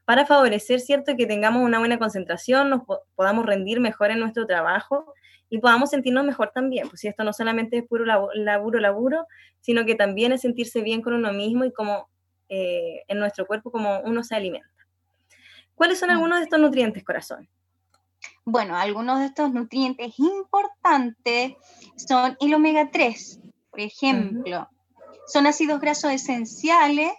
para 0.04 0.26
favorecer, 0.26 0.80
¿cierto?, 0.80 1.14
que 1.16 1.26
tengamos 1.26 1.62
una 1.62 1.78
buena 1.78 2.00
concentración, 2.00 2.68
nos 2.68 2.82
po- 2.82 3.02
podamos 3.14 3.46
rendir 3.46 3.78
mejor 3.78 4.10
en 4.10 4.18
nuestro 4.18 4.44
trabajo 4.44 5.14
y 5.50 5.58
podamos 5.58 5.90
sentirnos 5.90 6.24
mejor 6.24 6.50
también. 6.54 6.88
Pues 6.88 7.00
si 7.00 7.08
esto 7.08 7.24
no 7.24 7.32
solamente 7.32 7.78
es 7.78 7.84
puro 7.86 8.04
laburo, 8.04 8.78
laburo, 8.80 9.26
sino 9.60 9.84
que 9.84 9.94
también 9.94 10.32
es 10.32 10.42
sentirse 10.42 10.80
bien 10.82 11.02
con 11.02 11.14
uno 11.14 11.32
mismo 11.32 11.64
y 11.64 11.72
como 11.72 12.08
eh, 12.48 13.02
en 13.08 13.18
nuestro 13.18 13.46
cuerpo, 13.46 13.70
como 13.70 14.00
uno 14.00 14.22
se 14.24 14.34
alimenta. 14.34 14.68
¿Cuáles 15.74 15.98
son 15.98 16.08
Mm. 16.08 16.12
algunos 16.12 16.38
de 16.38 16.44
estos 16.44 16.58
nutrientes, 16.60 17.04
corazón? 17.04 17.48
Bueno, 18.44 18.76
algunos 18.76 19.20
de 19.20 19.26
estos 19.26 19.52
nutrientes 19.52 20.18
importantes 20.18 21.54
son 21.96 22.36
el 22.40 22.54
omega 22.54 22.90
3, 22.90 23.40
por 23.70 23.80
ejemplo. 23.80 24.68
Son 25.26 25.46
ácidos 25.46 25.80
grasos 25.80 26.10
esenciales, 26.12 27.12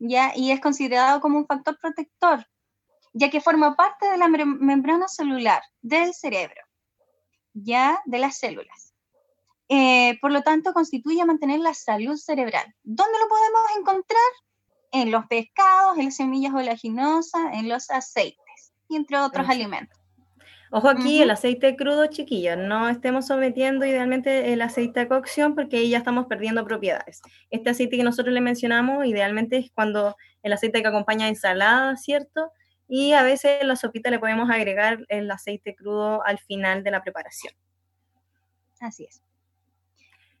¿ya? 0.00 0.32
Y 0.34 0.50
es 0.50 0.60
considerado 0.60 1.20
como 1.20 1.38
un 1.38 1.46
factor 1.46 1.78
protector, 1.80 2.44
ya 3.12 3.30
que 3.30 3.40
forma 3.40 3.76
parte 3.76 4.10
de 4.10 4.16
la 4.18 4.26
mem- 4.26 4.58
membrana 4.58 5.06
celular 5.06 5.62
del 5.80 6.12
cerebro, 6.12 6.60
¿ya? 7.54 8.00
De 8.06 8.18
las 8.18 8.38
células. 8.38 8.94
Eh, 9.68 10.18
por 10.20 10.32
lo 10.32 10.42
tanto, 10.42 10.72
constituye 10.72 11.24
mantener 11.24 11.60
la 11.60 11.74
salud 11.74 12.16
cerebral. 12.16 12.74
¿Dónde 12.82 13.18
lo 13.18 13.28
podemos 13.28 13.62
encontrar? 13.78 14.20
En 14.92 15.10
los 15.10 15.26
pescados, 15.26 15.96
en 15.96 16.06
las 16.06 16.16
semillas 16.16 16.52
oleaginosas, 16.52 17.40
en 17.54 17.68
los 17.68 17.90
aceites, 17.90 18.74
y 18.88 18.96
entre 18.96 19.18
otros 19.18 19.48
alimentos. 19.48 19.98
Ojo 20.74 20.88
aquí, 20.88 21.16
Ujú. 21.16 21.24
el 21.24 21.30
aceite 21.30 21.76
crudo, 21.76 22.06
chiquillos, 22.06 22.56
no 22.56 22.88
estemos 22.88 23.26
sometiendo 23.26 23.84
idealmente 23.84 24.54
el 24.54 24.62
aceite 24.62 25.00
a 25.00 25.08
cocción 25.08 25.54
porque 25.54 25.76
ahí 25.76 25.90
ya 25.90 25.98
estamos 25.98 26.26
perdiendo 26.26 26.64
propiedades. 26.64 27.20
Este 27.50 27.68
aceite 27.68 27.98
que 27.98 28.04
nosotros 28.04 28.32
le 28.32 28.40
mencionamos, 28.40 29.04
idealmente 29.04 29.58
es 29.58 29.70
cuando 29.70 30.16
el 30.42 30.52
aceite 30.52 30.80
que 30.80 30.88
acompaña 30.88 31.26
a 31.26 31.28
ensalada, 31.28 31.96
¿cierto? 31.98 32.52
Y 32.94 33.14
a 33.14 33.22
veces 33.22 33.62
en 33.62 33.68
la 33.68 33.76
sopita 33.76 34.10
le 34.10 34.18
podemos 34.18 34.50
agregar 34.50 35.06
el 35.08 35.30
aceite 35.30 35.74
crudo 35.74 36.22
al 36.26 36.38
final 36.38 36.84
de 36.84 36.90
la 36.90 37.02
preparación. 37.02 37.54
Así 38.80 39.04
es. 39.04 39.22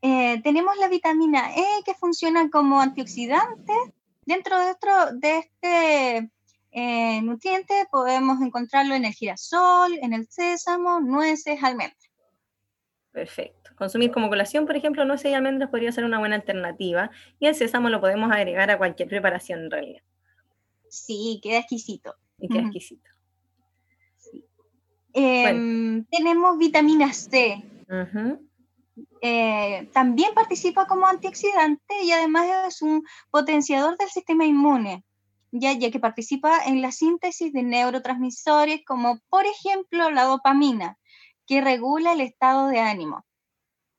Eh, 0.02 0.38
tenemos 0.42 0.76
la 0.76 0.88
vitamina 0.88 1.56
E 1.56 1.64
que 1.82 1.94
funciona 1.94 2.50
como 2.50 2.78
antioxidante. 2.78 3.72
Dentro 4.26 4.62
de, 4.62 4.70
otro, 4.70 4.92
de 5.14 5.38
este 5.38 6.30
eh, 6.72 7.22
nutriente 7.22 7.88
podemos 7.90 8.42
encontrarlo 8.42 8.94
en 8.94 9.06
el 9.06 9.14
girasol, 9.14 9.98
en 10.02 10.12
el 10.12 10.28
sésamo, 10.28 11.00
nueces, 11.00 11.64
almendras. 11.64 12.10
Perfecto. 13.12 13.70
Consumir 13.76 14.12
como 14.12 14.28
colación, 14.28 14.66
por 14.66 14.76
ejemplo, 14.76 15.06
nueces 15.06 15.30
y 15.30 15.34
almendras 15.34 15.70
podría 15.70 15.90
ser 15.90 16.04
una 16.04 16.18
buena 16.18 16.36
alternativa. 16.36 17.10
Y 17.40 17.46
el 17.46 17.54
sésamo 17.54 17.88
lo 17.88 18.02
podemos 18.02 18.30
agregar 18.30 18.70
a 18.70 18.76
cualquier 18.76 19.08
preparación 19.08 19.60
en 19.60 19.70
realidad. 19.70 20.02
Sí, 20.90 21.40
queda 21.42 21.60
exquisito. 21.60 22.14
Y 22.42 22.48
queda 22.48 22.62
exquisito. 22.62 23.08
Em, 25.14 26.04
Tenemos 26.10 26.58
vitamina 26.58 27.12
C. 27.12 27.62
Eh, 29.20 29.88
también 29.92 30.34
participa 30.34 30.86
como 30.86 31.06
antioxidante 31.06 32.02
y 32.02 32.10
además 32.12 32.46
es 32.68 32.82
un 32.82 33.04
potenciador 33.30 33.96
del 33.96 34.08
sistema 34.08 34.44
inmune, 34.44 35.04
ya, 35.52 35.72
ya 35.72 35.90
que 35.90 36.00
participa 36.00 36.64
en 36.64 36.82
la 36.82 36.90
síntesis 36.92 37.52
de 37.52 37.62
neurotransmisores 37.62 38.84
como 38.84 39.18
por 39.28 39.44
ejemplo 39.46 40.10
la 40.10 40.24
dopamina, 40.24 40.98
que 41.46 41.60
regula 41.60 42.12
el 42.12 42.20
estado 42.20 42.68
de 42.68 42.80
ánimo. 42.80 43.24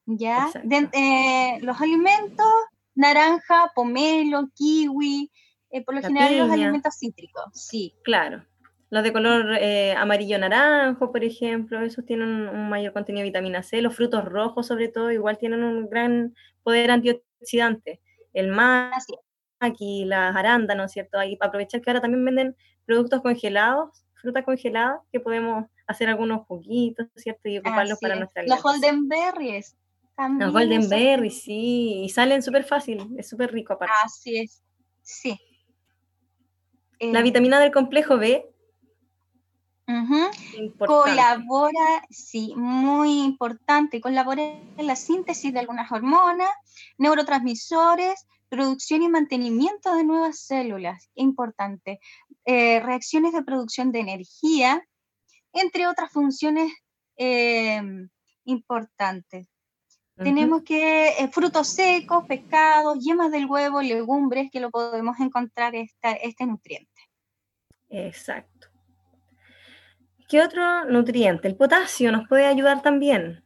¿ya? 0.05 0.51
De- 0.63 0.89
eh, 0.91 1.59
los 1.61 1.79
alimentos, 1.79 2.51
naranja, 2.95 3.71
pomelo, 3.73 4.49
kiwi, 4.53 5.31
eh, 5.73 5.83
por 5.83 5.95
lo 5.95 6.01
La 6.01 6.07
general 6.07 6.37
los 6.37 6.51
alimentos 6.51 6.95
cítricos, 6.97 7.43
sí. 7.53 7.93
Claro. 8.03 8.45
Los 8.89 9.03
de 9.03 9.11
color 9.11 9.57
eh, 9.59 9.93
amarillo 9.97 10.37
naranjo, 10.37 11.11
por 11.11 11.23
ejemplo, 11.23 11.81
esos 11.81 12.05
tienen 12.05 12.27
un, 12.29 12.47
un 12.49 12.69
mayor 12.69 12.93
contenido 12.93 13.21
de 13.23 13.29
vitamina 13.29 13.63
C. 13.63 13.81
Los 13.81 13.95
frutos 13.95 14.23
rojos, 14.25 14.67
sobre 14.67 14.87
todo, 14.87 15.11
igual 15.11 15.37
tienen 15.39 15.63
un 15.63 15.89
gran 15.89 16.35
poder 16.63 16.91
antioxidante. 16.91 18.01
El 18.33 18.49
es. 18.49 19.07
maqui, 19.59 20.05
las 20.05 20.35
arándanos, 20.35 20.91
¿cierto? 20.91 21.17
Ahí 21.19 21.35
para 21.37 21.49
aprovechar 21.49 21.81
que 21.81 21.89
ahora 21.89 22.01
también 22.01 22.23
venden 22.25 22.55
productos 22.85 23.21
congelados, 23.21 24.05
fruta 24.13 24.43
congelada, 24.43 25.01
que 25.11 25.19
podemos 25.19 25.65
hacer 25.87 26.09
algunos 26.09 26.45
juguitos, 26.47 27.07
¿cierto? 27.15 27.49
Y 27.49 27.57
ocuparlos 27.59 27.97
Así 27.97 28.01
para 28.01 28.15
es. 28.15 28.19
nuestra 28.19 28.43
Los 28.43 28.63
alimentación. 28.63 29.05
golden 29.05 29.07
berries. 29.09 29.77
También 30.15 30.39
Los 30.39 30.53
golden 30.53 30.89
berry, 30.89 31.31
sí, 31.31 32.03
y 32.03 32.09
salen 32.09 32.43
súper 32.43 32.63
fácil, 32.63 32.99
es 33.17 33.27
súper 33.29 33.51
rico 33.51 33.73
aparte. 33.73 33.97
Así 34.05 34.37
es, 34.37 34.63
sí. 35.01 35.39
La 37.11 37.19
Eh, 37.19 37.23
vitamina 37.23 37.59
del 37.59 37.71
complejo 37.71 38.17
B, 38.17 38.53
colabora, 40.77 42.05
sí, 42.09 42.53
muy 42.55 43.21
importante, 43.23 43.99
colabora 44.01 44.43
en 44.43 44.87
la 44.87 44.95
síntesis 44.95 45.51
de 45.53 45.59
algunas 45.59 45.91
hormonas, 45.91 46.49
neurotransmisores, 46.97 48.25
producción 48.49 49.01
y 49.01 49.09
mantenimiento 49.09 49.95
de 49.95 50.03
nuevas 50.03 50.39
células, 50.39 51.09
importante. 51.15 51.99
eh, 52.45 52.81
reacciones 52.81 53.31
de 53.31 53.41
producción 53.41 53.93
de 53.93 54.01
energía, 54.01 54.85
entre 55.53 55.87
otras 55.87 56.11
funciones 56.11 56.73
em, 57.15 58.09
importantes. 58.43 59.47
Tenemos 60.15 60.63
que 60.63 61.07
eh, 61.07 61.27
frutos 61.29 61.69
secos, 61.69 62.25
pescados, 62.27 62.99
yemas 62.99 63.31
del 63.31 63.45
huevo, 63.45 63.81
legumbres, 63.81 64.51
que 64.51 64.59
lo 64.59 64.69
podemos 64.71 65.19
encontrar 65.19 65.73
esta, 65.73 66.11
este 66.11 66.45
nutriente. 66.45 66.92
Exacto. 67.93 68.69
¿Qué 70.27 70.41
otro 70.41 70.85
nutriente? 70.85 71.47
El 71.47 71.55
potasio 71.55 72.11
nos 72.11 72.27
puede 72.27 72.47
ayudar 72.47 72.81
también. 72.81 73.45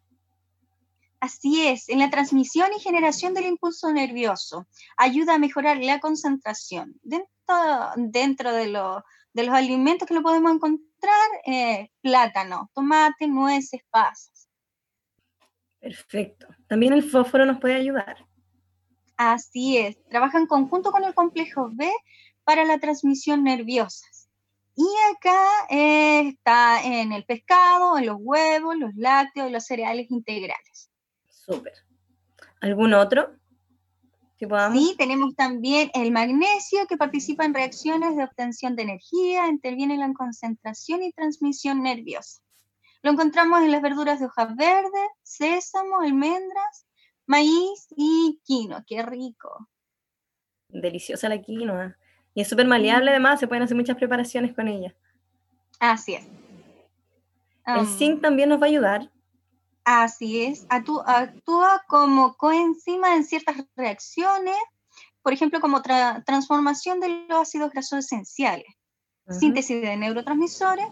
Así 1.20 1.68
es, 1.68 1.90
en 1.90 2.00
la 2.00 2.10
transmisión 2.10 2.70
y 2.74 2.80
generación 2.80 3.34
del 3.34 3.48
impulso 3.48 3.92
nervioso. 3.92 4.66
Ayuda 4.96 5.36
a 5.36 5.40
mejorar 5.40 5.78
la 5.80 6.00
concentración. 6.00 6.96
Dentro, 7.02 7.28
dentro 7.98 8.54
de, 8.54 8.68
de 9.34 9.44
los 9.44 9.54
alimentos 9.54 10.08
que 10.08 10.14
lo 10.14 10.22
podemos 10.22 10.54
encontrar, 10.54 11.30
eh, 11.46 11.92
plátano, 12.02 12.72
tomate, 12.74 13.28
nueces, 13.28 13.82
pasas. 13.90 14.48
Perfecto. 15.82 16.48
También 16.68 16.94
el 16.94 17.04
fósforo 17.04 17.46
nos 17.46 17.60
puede 17.60 17.76
ayudar. 17.76 18.26
Así 19.18 19.78
es. 19.78 20.02
Trabaja 20.08 20.38
en 20.38 20.48
conjunto 20.48 20.92
con 20.92 21.04
el 21.04 21.14
complejo 21.14 21.70
B 21.74 21.92
para 22.46 22.64
la 22.64 22.80
transmisión 22.80 23.44
nerviosa. 23.44 24.08
Y 24.78 24.88
acá 25.12 25.44
eh, 25.72 26.30
está 26.30 26.84
en 26.84 27.12
el 27.12 27.26
pescado, 27.26 27.98
en 27.98 28.06
los 28.06 28.18
huevos, 28.20 28.78
los 28.78 28.94
lácteos, 28.96 29.52
los 29.52 29.66
cereales 29.66 30.10
integrales. 30.12 30.92
Súper. 31.28 31.74
¿Algún 32.62 32.94
otro? 32.94 33.38
Sí, 34.40 34.96
tenemos 35.00 35.36
también 35.36 35.90
el 35.96 36.12
magnesio 36.12 36.86
que 36.88 36.96
participa 36.96 37.44
en 37.44 37.56
reacciones 37.56 38.16
de 38.16 38.24
obtención 38.24 38.76
de 38.76 38.84
energía, 38.84 39.48
interviene 39.48 39.96
en 39.96 40.02
la 40.02 40.14
concentración 40.14 41.02
y 41.02 41.12
transmisión 41.12 41.82
nerviosa. 41.82 42.44
Lo 43.02 43.12
encontramos 43.12 43.62
en 43.62 43.72
las 43.72 43.82
verduras 43.82 44.20
de 44.20 44.28
hojas 44.28 44.56
verdes, 44.56 45.10
sésamo, 45.24 46.02
almendras, 46.02 46.86
maíz 47.26 47.88
y 47.96 48.40
quinoa. 48.44 48.84
¡Qué 48.86 49.02
rico! 49.02 49.70
Deliciosa 50.70 51.30
la 51.30 51.42
quinoa. 51.42 51.98
Y 52.38 52.42
es 52.42 52.50
súper 52.50 52.68
maleable 52.68 53.10
además, 53.10 53.40
se 53.40 53.48
pueden 53.48 53.64
hacer 53.64 53.76
muchas 53.76 53.98
preparaciones 53.98 54.54
con 54.54 54.68
ella. 54.68 54.94
Así 55.80 56.14
es. 56.14 56.28
el 57.66 57.88
zinc 57.88 58.22
también 58.22 58.50
nos 58.50 58.62
va 58.62 58.68
a 58.68 58.70
ayudar. 58.70 59.12
Así 59.84 60.44
es. 60.44 60.68
Actúa, 60.70 61.84
como 61.88 62.38
coenzima 62.38 63.16
en 63.16 63.24
ciertas 63.24 63.66
reacciones, 63.76 64.56
por 65.24 65.34
ejemplo, 65.34 65.60
como 65.60 65.82
transformación 65.82 67.00
de 67.00 67.26
los 67.28 67.40
ácidos 67.40 67.72
grasos 67.72 68.06
esenciales, 68.06 68.68
síntesis 69.32 69.82
de 69.82 69.98
neurotransmisores. 69.98 70.86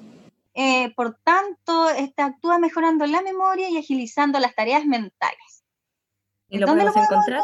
Eh, 0.55 0.95
por 0.95 1.19
tanto, 1.23 1.91
este 1.91 2.23
actúa 2.23 2.57
mejorando 2.57 3.05
la 3.05 3.21
memoria 3.21 3.69
y 3.69 3.77
agilizando 3.77 4.39
las 4.39 4.55
tareas 4.55 4.83
mentales. 4.83 5.63
¿Y 6.49 6.57
lo 6.57 6.65
podemos 6.65 6.97
encontrar? 6.97 7.43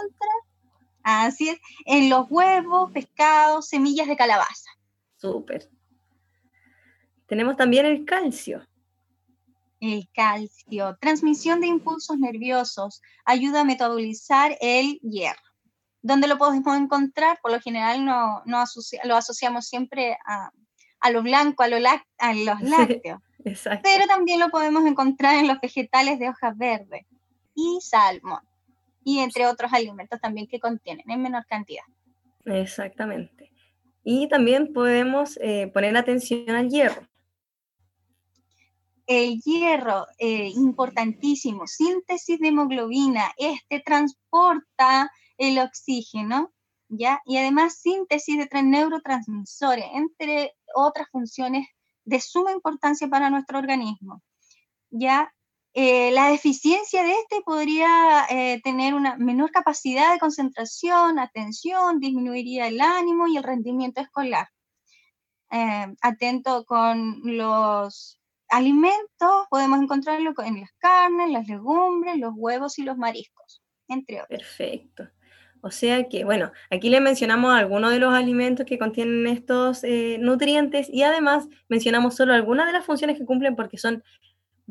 Así 1.04 1.50
es, 1.50 1.60
en 1.86 2.10
los 2.10 2.28
huevos, 2.30 2.92
pescados, 2.92 3.68
semillas 3.68 4.08
de 4.08 4.16
calabaza. 4.16 4.72
Súper. 5.18 5.70
Tenemos 7.28 7.56
también 7.56 7.86
el 7.86 8.06
calcio. 8.06 8.68
El 9.80 10.08
calcio, 10.14 10.98
transmisión 11.00 11.62
de 11.62 11.68
impulsos 11.68 12.18
nerviosos, 12.18 13.02
ayuda 13.26 13.62
a 13.62 13.64
metabolizar 13.64 14.56
el 14.62 15.00
hierro. 15.00 15.42
¿Dónde 16.04 16.28
lo 16.28 16.38
podemos 16.38 16.78
encontrar? 16.78 17.40
Por 17.42 17.52
lo 17.52 17.60
general 17.60 18.06
no, 18.06 18.44
no 18.46 18.64
lo 19.04 19.16
asociamos 19.16 19.68
siempre 19.68 20.18
a, 20.26 21.10
lo 21.10 21.24
blanco, 21.24 21.64
a, 21.64 21.68
lo 21.68 21.78
a 21.78 22.34
los 22.34 22.62
lácteos. 22.62 23.22
Pero 23.84 24.06
también 24.08 24.40
lo 24.40 24.50
podemos 24.50 24.86
encontrar 24.86 25.36
en 25.38 25.48
los 25.48 25.60
vegetales 25.60 26.20
de 26.20 26.30
hojas 26.30 26.56
verdes 26.58 27.06
y 27.56 27.80
salmón 27.82 28.42
y 29.04 29.20
entre 29.20 29.48
otros 29.48 29.72
alimentos 29.74 30.20
también 30.20 30.48
que 30.48 30.60
contienen 30.60 31.10
en 31.10 31.22
menor 31.22 31.46
cantidad. 31.48 31.84
Exactamente. 32.46 33.52
Y 34.04 34.28
también 34.28 34.74
podemos 34.74 35.38
eh, 35.42 35.70
poner 35.74 35.96
atención 35.96 36.50
al 36.50 36.70
hierro. 36.70 37.08
El 39.06 39.42
hierro, 39.42 40.08
eh, 40.18 40.52
importantísimo, 40.56 41.68
síntesis 41.68 42.40
de 42.40 42.48
hemoglobina, 42.48 43.32
este 43.38 43.82
transporta 43.82 45.12
el 45.38 45.60
oxígeno, 45.60 46.54
¿ya? 46.88 47.20
Y 47.26 47.38
además 47.38 47.80
síntesis 47.82 48.38
de 48.38 48.64
neurotransmisores, 48.64 49.86
entre 49.94 50.54
otras 50.76 51.08
funciones 51.12 51.68
de 52.06 52.20
suma 52.20 52.52
importancia 52.52 53.08
para 53.08 53.30
nuestro 53.30 53.60
organismo, 53.60 54.22
¿ya? 54.90 55.34
Eh, 55.74 56.12
la 56.12 56.28
deficiencia 56.28 57.02
de 57.04 57.12
este 57.12 57.42
podría 57.46 58.26
eh, 58.30 58.60
tener 58.62 58.94
una 58.94 59.16
menor 59.16 59.52
capacidad 59.52 60.12
de 60.12 60.20
concentración, 60.20 61.18
atención, 61.18 62.00
disminuiría 62.00 62.68
el 62.68 62.82
ánimo 62.82 63.28
y 63.28 63.38
el 63.38 63.44
rendimiento 63.44 64.02
escolar. 64.02 64.50
Eh, 65.50 65.88
atento 66.02 66.66
con 66.66 67.22
los 67.24 68.20
alimentos, 68.50 69.46
podemos 69.50 69.82
encontrarlo 69.82 70.34
en 70.44 70.60
las 70.60 70.72
carnes, 70.78 71.30
las 71.30 71.48
legumbres, 71.48 72.18
los 72.18 72.34
huevos 72.36 72.78
y 72.78 72.84
los 72.84 72.98
mariscos, 72.98 73.62
entre 73.88 74.22
otros. 74.22 74.40
Perfecto. 74.40 75.08
O 75.62 75.72
sea 75.72 76.10
que, 76.10 76.26
bueno, 76.26 76.52
aquí 76.70 76.90
le 76.90 77.00
mencionamos 77.00 77.54
algunos 77.54 77.92
de 77.92 78.00
los 78.00 78.14
alimentos 78.14 78.66
que 78.66 78.80
contienen 78.80 79.28
estos 79.28 79.84
nutrientes 80.20 80.90
y 80.90 81.04
además 81.04 81.48
mencionamos 81.70 82.16
solo 82.16 82.34
algunas 82.34 82.66
de 82.66 82.74
las 82.74 82.84
funciones 82.84 83.18
que 83.18 83.26
cumplen 83.26 83.56
porque 83.56 83.78
son 83.78 84.04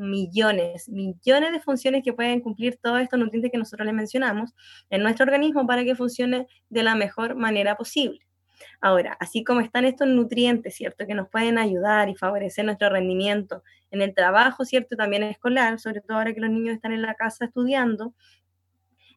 millones, 0.00 0.88
millones 0.88 1.52
de 1.52 1.60
funciones 1.60 2.02
que 2.02 2.12
pueden 2.12 2.40
cumplir 2.40 2.78
todos 2.82 3.00
estos 3.00 3.18
nutrientes 3.18 3.52
que 3.52 3.58
nosotros 3.58 3.86
les 3.86 3.94
mencionamos 3.94 4.54
en 4.88 5.02
nuestro 5.02 5.24
organismo 5.24 5.66
para 5.66 5.84
que 5.84 5.94
funcione 5.94 6.46
de 6.70 6.82
la 6.82 6.94
mejor 6.94 7.34
manera 7.36 7.76
posible. 7.76 8.20
Ahora, 8.80 9.16
así 9.20 9.44
como 9.44 9.60
están 9.60 9.84
estos 9.84 10.08
nutrientes, 10.08 10.74
¿cierto? 10.74 11.06
Que 11.06 11.14
nos 11.14 11.28
pueden 11.28 11.58
ayudar 11.58 12.08
y 12.08 12.14
favorecer 12.14 12.64
nuestro 12.64 12.88
rendimiento 12.88 13.62
en 13.90 14.02
el 14.02 14.14
trabajo, 14.14 14.64
¿cierto? 14.64 14.96
También 14.96 15.22
escolar, 15.22 15.78
sobre 15.78 16.00
todo 16.00 16.18
ahora 16.18 16.34
que 16.34 16.40
los 16.40 16.50
niños 16.50 16.74
están 16.74 16.92
en 16.92 17.02
la 17.02 17.14
casa 17.14 17.46
estudiando, 17.46 18.14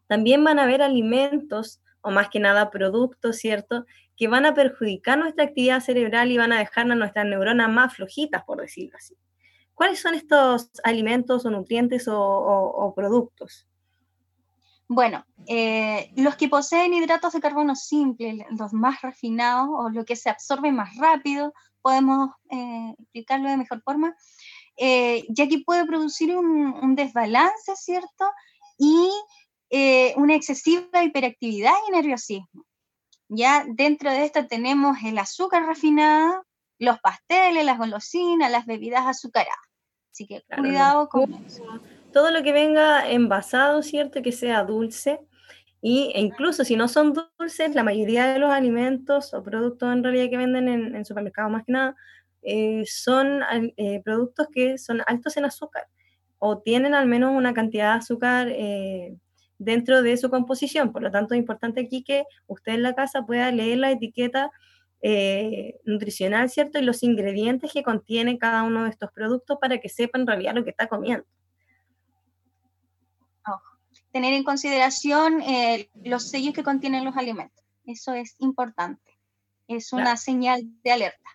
también 0.07 0.43
van 0.43 0.59
a 0.59 0.63
haber 0.63 0.81
alimentos 0.81 1.81
o 2.01 2.11
más 2.11 2.29
que 2.29 2.39
nada 2.39 2.69
productos, 2.69 3.37
¿cierto? 3.37 3.85
Que 4.17 4.27
van 4.27 4.45
a 4.45 4.53
perjudicar 4.53 5.17
nuestra 5.17 5.45
actividad 5.45 5.79
cerebral 5.79 6.31
y 6.31 6.37
van 6.37 6.51
a 6.51 6.59
dejarnos 6.59 6.97
nuestras 6.97 7.25
neuronas 7.25 7.69
más 7.69 7.95
flojitas, 7.95 8.43
por 8.43 8.59
decirlo 8.61 8.97
así. 8.97 9.15
¿Cuáles 9.73 9.99
son 9.99 10.13
estos 10.13 10.69
alimentos 10.83 11.45
o 11.45 11.49
nutrientes 11.49 12.07
o, 12.07 12.93
productos? 12.95 13.67
Bueno, 14.87 15.25
eh, 15.47 16.11
los 16.15 16.35
que 16.35 16.49
poseen 16.49 16.93
hidratos 16.93 17.33
de 17.33 17.39
carbono 17.39 17.75
simples, 17.75 18.45
los 18.51 18.73
más 18.73 19.01
refinados 19.01 19.69
o 19.71 19.89
lo 19.89 20.05
que 20.05 20.15
se 20.15 20.29
absorbe 20.29 20.71
más 20.71 20.95
rápido, 20.97 21.53
podemos 21.81 22.29
eh, 22.51 22.93
explicarlo 22.99 23.49
de 23.49 23.57
mejor 23.57 23.81
forma, 23.81 24.15
eh, 24.77 25.25
ya 25.29 25.47
que 25.47 25.63
puede 25.65 25.85
producir 25.85 26.35
un, 26.35 26.95
desbalance, 26.95 27.75
¿cierto? 27.75 28.25
Y 28.77 29.09
una 30.17 30.35
excesiva 30.35 31.03
hiperactividad 31.03 31.73
y 31.87 31.91
nerviosismo. 31.91 32.63
Ya 33.27 33.65
dentro 33.67 34.11
de 34.11 34.25
esto 34.25 34.45
tenemos 34.45 34.97
el 35.03 35.17
azúcar 35.17 35.65
refinado, 35.65 36.45
los 36.79 36.99
pasteles, 36.99 37.65
las 37.65 37.77
golosinas, 37.77 38.51
las 38.51 38.65
bebidas 38.65 39.05
azucaradas. 39.05 39.55
Así 40.11 40.27
que 40.27 40.43
cuidado 40.55 41.09
con 41.09 41.33
eso. 41.33 41.63
Todo 42.11 42.29
lo 42.29 42.43
que 42.43 42.51
venga 42.51 43.09
envasado, 43.09 43.81
¿cierto? 43.81 44.21
Que 44.21 44.31
sea 44.31 44.63
dulce. 44.63 45.19
Y, 45.81 46.11
e 46.15 46.21
incluso 46.21 46.63
si 46.63 46.75
no 46.75 46.87
son 46.87 47.13
dulces, 47.13 47.75
la 47.75 47.83
mayoría 47.83 48.31
de 48.31 48.39
los 48.39 48.51
alimentos 48.51 49.33
o 49.33 49.43
productos 49.43 49.91
en 49.91 50.03
realidad 50.03 50.29
que 50.29 50.37
venden 50.37 50.69
en, 50.69 50.95
en 50.95 51.05
supermercados 51.05 51.51
más 51.51 51.65
que 51.65 51.73
nada, 51.73 51.95
eh, 52.43 52.83
son 52.85 53.41
eh, 53.77 54.01
productos 54.03 54.47
que 54.51 54.77
son 54.77 55.01
altos 55.07 55.37
en 55.37 55.45
azúcar 55.45 55.87
o 56.39 56.59
tienen 56.59 56.93
al 56.93 57.07
menos 57.07 57.31
una 57.33 57.53
cantidad 57.53 57.93
de 57.93 57.99
azúcar 57.99 58.49
eh, 58.49 59.15
dentro 59.59 60.01
de 60.03 60.17
su 60.17 60.29
composición. 60.29 60.91
Por 60.91 61.03
lo 61.03 61.09
tanto, 61.09 61.33
es 61.33 61.39
importante 61.39 61.79
aquí 61.79 62.03
que 62.03 62.25
usted 62.47 62.73
en 62.73 62.83
la 62.83 62.95
casa 62.95 63.25
pueda 63.25 63.49
leer 63.51 63.77
la 63.77 63.91
etiqueta 63.91 64.51
eh, 65.05 65.81
nutricional, 65.83 66.49
¿cierto? 66.49 66.79
Y 66.79 66.81
los 66.81 67.03
ingredientes 67.03 67.73
que 67.73 67.83
contiene 67.83 68.37
cada 68.37 68.63
uno 68.63 68.85
de 68.85 68.89
estos 68.89 69.11
productos 69.11 69.57
para 69.59 69.77
que 69.79 69.89
sepa 69.89 70.17
en 70.17 70.25
realidad 70.25 70.55
lo 70.55 70.63
que 70.63 70.69
está 70.69 70.87
comiendo. 70.87 71.25
tener 74.13 74.33
en 74.33 74.43
consideración 74.43 75.41
eh, 75.41 75.89
los 76.05 76.29
sellos 76.29 76.53
que 76.53 76.63
contienen 76.63 77.03
los 77.03 77.17
alimentos. 77.17 77.65
Eso 77.85 78.13
es 78.13 78.35
importante. 78.39 79.19
Es 79.67 79.91
una 79.91 80.15
señal 80.15 80.61
de 80.83 80.91
alerta. 80.91 81.29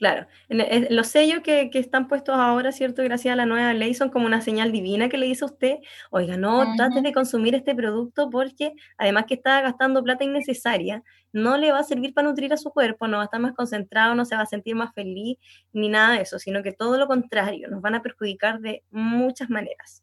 Claro, 0.00 0.26
los 0.48 1.08
sellos 1.08 1.40
que, 1.42 1.68
están 1.74 2.08
puestos 2.08 2.34
ahora, 2.34 2.72
¿cierto? 2.72 3.02
Gracias 3.02 3.34
a 3.34 3.36
la 3.36 3.44
nueva 3.44 3.74
ley, 3.74 3.92
son 3.92 4.08
como 4.08 4.24
una 4.24 4.40
señal 4.40 4.72
divina 4.72 5.10
que 5.10 5.18
le 5.18 5.26
dice 5.26 5.44
a 5.44 5.48
usted, 5.48 5.74
oiga, 6.10 6.38
no, 6.38 6.74
trate 6.74 7.02
de 7.02 7.12
consumir 7.12 7.54
este 7.54 7.74
producto 7.74 8.30
porque 8.30 8.72
además 8.96 9.26
que 9.28 9.34
está 9.34 9.60
gastando 9.60 10.02
plata 10.02 10.24
innecesaria, 10.24 11.04
no 11.34 11.58
le 11.58 11.70
va 11.70 11.80
a 11.80 11.84
servir 11.84 12.14
para 12.14 12.26
nutrir 12.26 12.50
a 12.54 12.56
su 12.56 12.70
cuerpo, 12.70 13.08
no 13.08 13.18
va 13.18 13.24
a 13.24 13.26
estar 13.26 13.40
más 13.40 13.52
concentrado, 13.52 14.14
no 14.14 14.24
se 14.24 14.36
va 14.36 14.40
a 14.40 14.46
sentir 14.46 14.74
más 14.74 14.94
feliz, 14.94 15.36
ni 15.74 15.90
nada 15.90 16.14
de 16.14 16.22
eso, 16.22 16.38
sino 16.38 16.62
que 16.62 16.72
todo 16.72 16.96
lo 16.96 17.06
contrario, 17.06 17.68
nos 17.68 17.82
van 17.82 17.96
a 17.96 18.02
perjudicar 18.02 18.60
de 18.60 18.82
muchas 18.90 19.50
maneras. 19.50 20.02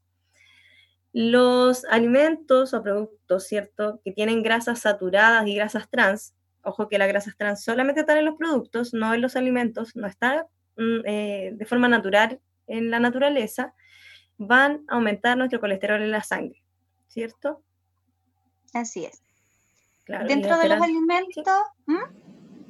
Los 1.11 1.85
alimentos 1.85 2.75
o 2.75 2.83
productos, 2.83 3.47
¿cierto? 3.47 3.99
Que 4.05 4.11
tienen 4.11 4.43
grasas 4.43 4.81
saturadas 4.81 5.47
y 5.47 5.55
grasas 5.55 5.89
trans, 5.89 6.35
Ojo 6.67 6.89
que 6.89 6.97
la 6.97 7.07
grasa 7.07 7.31
trans 7.37 7.63
solamente 7.63 8.01
está 8.01 8.19
en 8.19 8.25
los 8.25 8.35
productos, 8.35 8.93
no 8.93 9.13
en 9.13 9.21
los 9.21 9.37
alimentos, 9.37 9.95
no 9.95 10.05
está 10.05 10.47
mm, 10.75 10.99
eh, 11.05 11.51
de 11.53 11.65
forma 11.65 11.87
natural 11.87 12.41
en 12.67 12.91
la 12.91 12.99
naturaleza, 12.99 13.73
van 14.37 14.83
a 14.89 14.95
aumentar 14.95 15.37
nuestro 15.37 15.61
colesterol 15.61 16.01
en 16.01 16.11
la 16.11 16.23
sangre, 16.23 16.61
¿cierto? 17.07 17.63
Así 18.73 19.05
es. 19.05 19.23
Dentro 20.27 20.57
de 20.57 20.67
los 20.67 20.81
alimentos, 20.81 21.47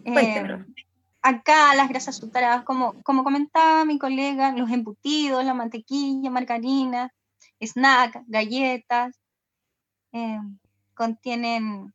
eh, 0.06 0.66
acá 1.24 1.74
las 1.76 1.90
grasas 1.90 2.18
saturadas, 2.18 2.64
como, 2.66 3.02
como 3.02 3.24
comentaba 3.24 3.84
mi 3.84 3.98
colega, 3.98 4.52
los 4.52 4.70
embutidos, 4.70 5.44
la 5.44 5.56
mantequilla, 5.56 6.30
margarina, 6.30 7.12
snack, 7.60 8.24
galletas, 8.28 9.20
eh, 10.14 10.40
contienen 10.94 11.94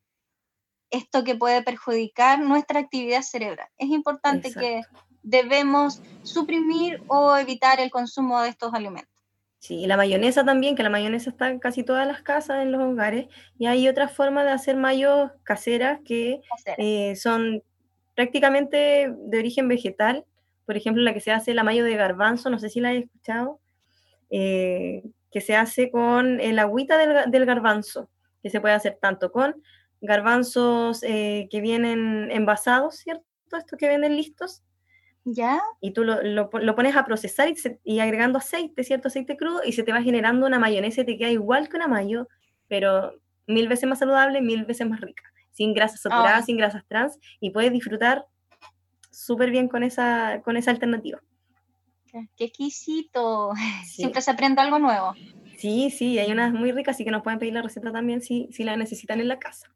esto 0.93 1.25
que 1.25 1.35
puede 1.35 1.63
perjudicar 1.63 2.39
nuestra 2.39 2.81
actividad 2.81 3.23
cerebral. 3.23 3.69
Es 3.79 3.89
importante 3.89 4.53
que 4.53 4.83
debemos 5.23 6.03
suprimir 6.23 7.03
o 7.09 7.37
evitar 7.37 7.81
el 7.81 7.91
consumo 7.91 8.41
de 8.43 8.51
estos 8.51 8.73
alimentos. 8.75 9.11
Sí, 9.59 9.77
y 9.77 9.87
la 9.87 9.97
mayonesa 9.97 10.45
también, 10.45 10.75
que 10.75 10.83
la 10.83 10.91
mayonesa 10.91 11.31
está 11.31 11.49
en 11.49 11.61
casi 11.61 11.85
todas 11.85 12.07
las 12.07 12.23
casas, 12.23 12.63
en 12.63 12.73
los 12.73 12.83
hogares, 12.83 13.29
y 13.59 13.67
hay 13.67 13.89
otras 13.89 14.13
formas 14.13 14.45
de 14.45 14.51
hacer 14.51 14.77
mayos 14.77 15.31
caseras 15.45 16.01
que 16.05 16.41
eh, 16.79 17.15
son 17.17 17.63
prácticamente 18.15 19.15
de 19.17 19.39
origen 19.39 19.69
vegetal, 19.69 20.27
por 20.67 20.77
ejemplo, 20.77 21.03
la 21.03 21.15
que 21.15 21.21
se 21.21 21.31
hace 21.31 21.55
la 21.55 21.63
mayo 21.63 21.85
de 21.85 21.97
garbanzo, 21.97 22.51
no 22.51 22.59
sé 22.59 22.69
si 22.71 22.81
la 22.81 22.89
hay 22.89 22.99
escuchado, 22.99 23.61
eh, 24.31 25.05
que 25.31 25.41
se 25.41 25.55
hace 25.55 25.91
con 25.91 26.41
el 26.41 26.59
agüita 26.59 26.99
del, 26.99 27.31
del 27.31 27.47
garbanzo, 27.47 28.11
que 28.43 28.51
se 28.51 28.61
puede 28.61 28.75
hacer 28.75 28.99
tanto 29.01 29.31
con 29.31 29.63
garbanzos 30.03 31.03
eh, 31.05 31.49
que 31.51 31.61
vienen 31.61 32.31
envasados, 32.31 32.97
¿cierto? 32.97 33.25
Estos 33.57 33.79
que 33.79 33.88
venden 33.88 34.17
listos. 34.17 34.62
¿Ya? 35.25 35.61
Y 35.81 35.93
tú 35.93 36.03
lo, 36.03 36.21
lo, 36.23 36.51
pones 36.51 36.97
a 36.97 37.05
procesar 37.05 37.49
y, 37.85 38.01
agregando 38.01 38.38
aceite, 38.38 38.83
¿cierto? 38.83 39.09
Aceite 39.09 39.37
crudo, 39.37 39.61
y 39.65 39.73
se 39.73 39.85
te 39.85 39.93
va 39.93 40.03
generando 40.03 40.47
una 40.47 40.59
mayonesa 40.59 41.03
y 41.03 41.07
te 41.07 41.17
queda 41.17 41.31
igual 41.31 41.69
que 41.69 41.77
una 41.77 41.87
mayo, 41.87 42.29
pero 42.67 43.12
mil 43.47 43.69
veces 43.69 43.88
más 43.88 44.01
saludable, 44.01 44.41
mil 44.41 44.65
veces 44.65 44.88
más 44.88 45.01
rica, 45.01 45.23
sin 45.53 45.75
grasas 45.75 46.01
saturadas, 46.01 46.47
sin 46.47 46.57
grasas 46.57 46.85
trans, 46.88 47.19
y 47.38 47.51
puedes 47.51 47.71
disfrutar 47.71 48.27
súper 49.12 49.51
bien 49.51 49.69
con 49.69 49.85
esa, 49.85 50.43
con 50.45 50.57
esa 50.57 50.73
alternativa. 50.73 51.21
Qué 52.37 52.45
exquisito. 52.45 53.53
Siempre 53.87 54.21
se 54.21 54.33
aprende 54.33 54.61
algo 54.61 54.81
nuevo. 54.81 55.15
Sí, 55.57 55.91
sí, 55.91 56.19
hay 56.19 56.33
unas 56.33 56.53
muy 56.53 56.73
ricas, 56.73 56.97
así 56.97 57.05
que 57.05 57.12
nos 57.12 57.23
pueden 57.23 57.38
pedir 57.38 57.55
la 57.55 57.62
receta 57.62 57.93
también 57.93 58.21
si, 58.21 58.49
si 58.51 58.65
la 58.65 58.77
necesitan 58.77 59.21
en 59.21 59.29
la 59.29 59.38
casa. 59.38 59.72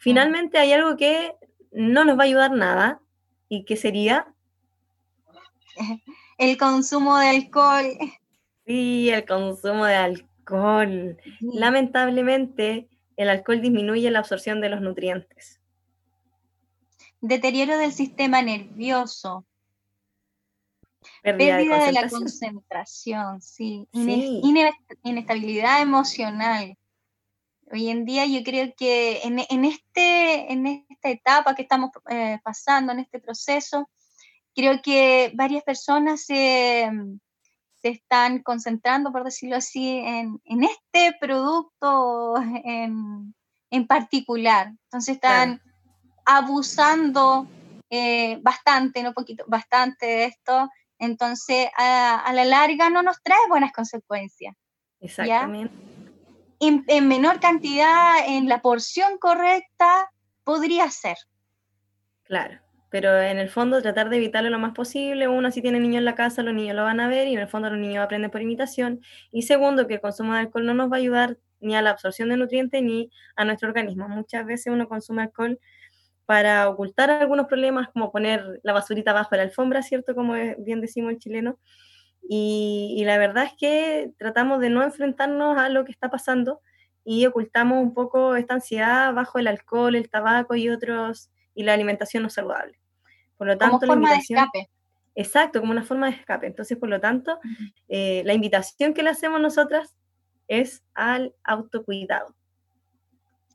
Finalmente 0.00 0.56
hay 0.56 0.72
algo 0.72 0.96
que 0.96 1.34
no 1.72 2.06
nos 2.06 2.18
va 2.18 2.22
a 2.22 2.26
ayudar 2.26 2.52
nada 2.52 3.00
y 3.48 3.64
que 3.64 3.76
sería... 3.76 4.34
El 6.38 6.56
consumo 6.56 7.18
de 7.18 7.28
alcohol. 7.28 7.84
Sí, 8.66 9.10
el 9.10 9.26
consumo 9.26 9.84
de 9.84 9.94
alcohol. 9.94 11.18
Lamentablemente, 11.40 12.88
el 13.18 13.28
alcohol 13.28 13.60
disminuye 13.60 14.10
la 14.10 14.20
absorción 14.20 14.62
de 14.62 14.70
los 14.70 14.80
nutrientes. 14.80 15.60
Deterioro 17.20 17.76
del 17.76 17.92
sistema 17.92 18.40
nervioso. 18.40 19.44
Pérdida, 21.22 21.84
de, 21.84 21.92
la 21.92 22.08
concentración, 22.08 23.42
sí. 23.42 23.86
sí. 23.92 24.40
Inestabilidad 25.02 25.82
emocional. 25.82 26.78
Hoy 27.72 27.88
en 27.88 28.04
día 28.04 28.26
yo 28.26 28.42
creo 28.42 28.72
que 28.76 29.20
en, 29.22 29.38
este, 29.64 30.52
en 30.52 30.66
esta 30.88 31.08
etapa 31.08 31.54
que 31.54 31.62
estamos 31.62 31.90
eh, 32.08 32.40
pasando, 32.42 32.92
en 32.92 32.98
este 32.98 33.20
proceso, 33.20 33.88
creo 34.54 34.82
que 34.82 35.30
varias 35.34 35.62
personas 35.62 36.24
se, 36.24 36.90
están 37.82 38.42
concentrando, 38.42 39.12
por 39.12 39.22
decirlo 39.22 39.56
así, 39.56 40.02
en, 40.04 40.64
este 40.64 41.16
producto 41.20 42.34
en, 42.64 43.86
particular. 43.86 44.72
Entonces 44.86 45.14
están 45.14 45.62
abusando 46.26 47.46
eh, 47.88 48.40
bastante, 48.42 49.02
no 49.04 49.12
poquito, 49.12 49.44
bastante 49.46 50.06
de 50.06 50.24
esto. 50.24 50.68
Entonces, 50.98 51.68
a, 51.78 52.32
la 52.34 52.44
larga 52.44 52.90
no 52.90 53.02
nos 53.04 53.22
trae 53.22 53.48
buenas 53.48 53.72
consecuencias. 53.72 54.56
Exactamente 55.00 55.89
en, 56.60 57.08
menor 57.08 57.40
cantidad, 57.40 58.14
en 58.26 58.48
la 58.48 58.60
porción 58.60 59.18
correcta, 59.18 60.10
podría 60.44 60.90
ser. 60.90 61.16
Claro, 62.24 62.60
pero 62.90 63.20
en 63.20 63.38
el 63.38 63.48
fondo 63.48 63.82
tratar 63.82 64.10
de 64.10 64.18
evitarlo 64.18 64.50
lo 64.50 64.58
más 64.58 64.74
posible. 64.74 65.26
Uno, 65.26 65.50
si 65.50 65.62
tiene 65.62 65.80
niños 65.80 65.98
en 65.98 66.04
la 66.04 66.14
casa, 66.14 66.42
los 66.42 66.54
niños 66.54 66.76
lo 66.76 66.84
van 66.84 67.00
a 67.00 67.08
ver 67.08 67.28
y 67.28 67.34
en 67.34 67.40
el 67.40 67.48
fondo 67.48 67.70
los 67.70 67.78
niños 67.78 68.04
aprenden 68.04 68.30
por 68.30 68.42
imitación. 68.42 69.00
Y 69.32 69.42
segundo, 69.42 69.86
que 69.86 69.94
el 69.94 70.00
consumo 70.00 70.34
de 70.34 70.40
alcohol 70.40 70.66
no 70.66 70.74
nos 70.74 70.92
va 70.92 70.96
a 70.96 71.00
ayudar 71.00 71.38
ni 71.60 71.74
a 71.74 71.82
la 71.82 71.90
absorción 71.90 72.28
de 72.28 72.36
nutrientes 72.36 72.82
ni 72.82 73.10
a 73.36 73.44
nuestro 73.44 73.68
organismo. 73.68 74.08
Muchas 74.08 74.44
veces 74.46 74.72
uno 74.72 74.88
consume 74.88 75.22
alcohol 75.22 75.58
para 76.26 76.68
ocultar 76.68 77.10
algunos 77.10 77.46
problemas, 77.46 77.88
como 77.88 78.12
poner 78.12 78.60
la 78.62 78.72
basurita 78.72 79.12
bajo 79.12 79.34
la 79.34 79.42
alfombra, 79.42 79.82
¿cierto? 79.82 80.14
Como 80.14 80.34
bien 80.58 80.80
decimos 80.80 81.10
el 81.10 81.18
chileno, 81.18 81.58
y, 82.28 83.02
la 83.04 83.18
verdad 83.18 83.44
es 83.44 83.54
que 83.54 84.12
tratamos 84.18 84.60
de 84.60 84.70
no 84.70 84.82
enfrentarnos 84.82 85.58
a 85.58 85.68
lo 85.68 85.84
que 85.84 85.92
está 85.92 86.10
pasando 86.10 86.60
y 87.04 87.26
ocultamos 87.26 87.82
un 87.82 87.94
poco 87.94 88.36
esta 88.36 88.54
ansiedad 88.54 89.12
bajo 89.14 89.38
el 89.38 89.48
alcohol, 89.48 89.96
el 89.96 90.08
tabaco 90.08 90.54
y 90.54 90.68
otros, 90.68 91.30
y 91.54 91.64
la 91.64 91.74
alimentación 91.74 92.22
no 92.22 92.30
saludable. 92.30 92.78
Por 93.36 93.46
lo 93.46 93.58
tanto, 93.58 93.80
como 93.80 93.94
forma 93.94 94.12
de 94.12 94.18
escape. 94.18 94.70
Exacto, 95.14 95.60
como 95.60 95.72
una 95.72 95.82
forma 95.82 96.06
de 96.08 96.16
escape. 96.16 96.46
Entonces, 96.46 96.78
por 96.78 96.88
lo 96.88 97.00
tanto, 97.00 97.40
eh, 97.88 98.22
la 98.24 98.34
invitación 98.34 98.94
que 98.94 99.02
le 99.02 99.10
hacemos 99.10 99.40
nosotras 99.40 99.96
es 100.46 100.84
al 100.94 101.34
autocuidado. 101.42 102.34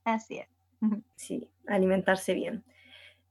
Así 0.04 0.38
es. 0.38 0.47
Sí, 1.15 1.49
alimentarse 1.67 2.34
bien. 2.34 2.63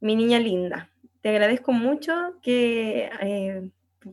Mi 0.01 0.17
niña 0.17 0.39
linda, 0.39 0.91
te 1.21 1.29
agradezco 1.31 1.73
mucho 1.73 2.35
que 2.43 3.11
eh, 3.21 3.71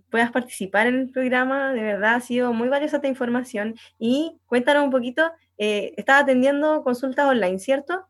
puedas 0.09 0.31
participar 0.31 0.87
en 0.87 0.95
el 0.95 1.09
programa. 1.09 1.73
De 1.73 1.81
verdad, 1.81 2.15
ha 2.15 2.21
sido 2.21 2.53
muy 2.53 2.69
valiosa 2.69 2.97
esta 2.97 3.07
información. 3.07 3.75
Y 3.99 4.37
cuéntanos 4.47 4.83
un 4.83 4.91
poquito, 4.91 5.31
eh, 5.57 5.93
estás 5.97 6.23
atendiendo 6.23 6.83
consultas 6.83 7.27
online, 7.27 7.59
¿cierto? 7.59 8.05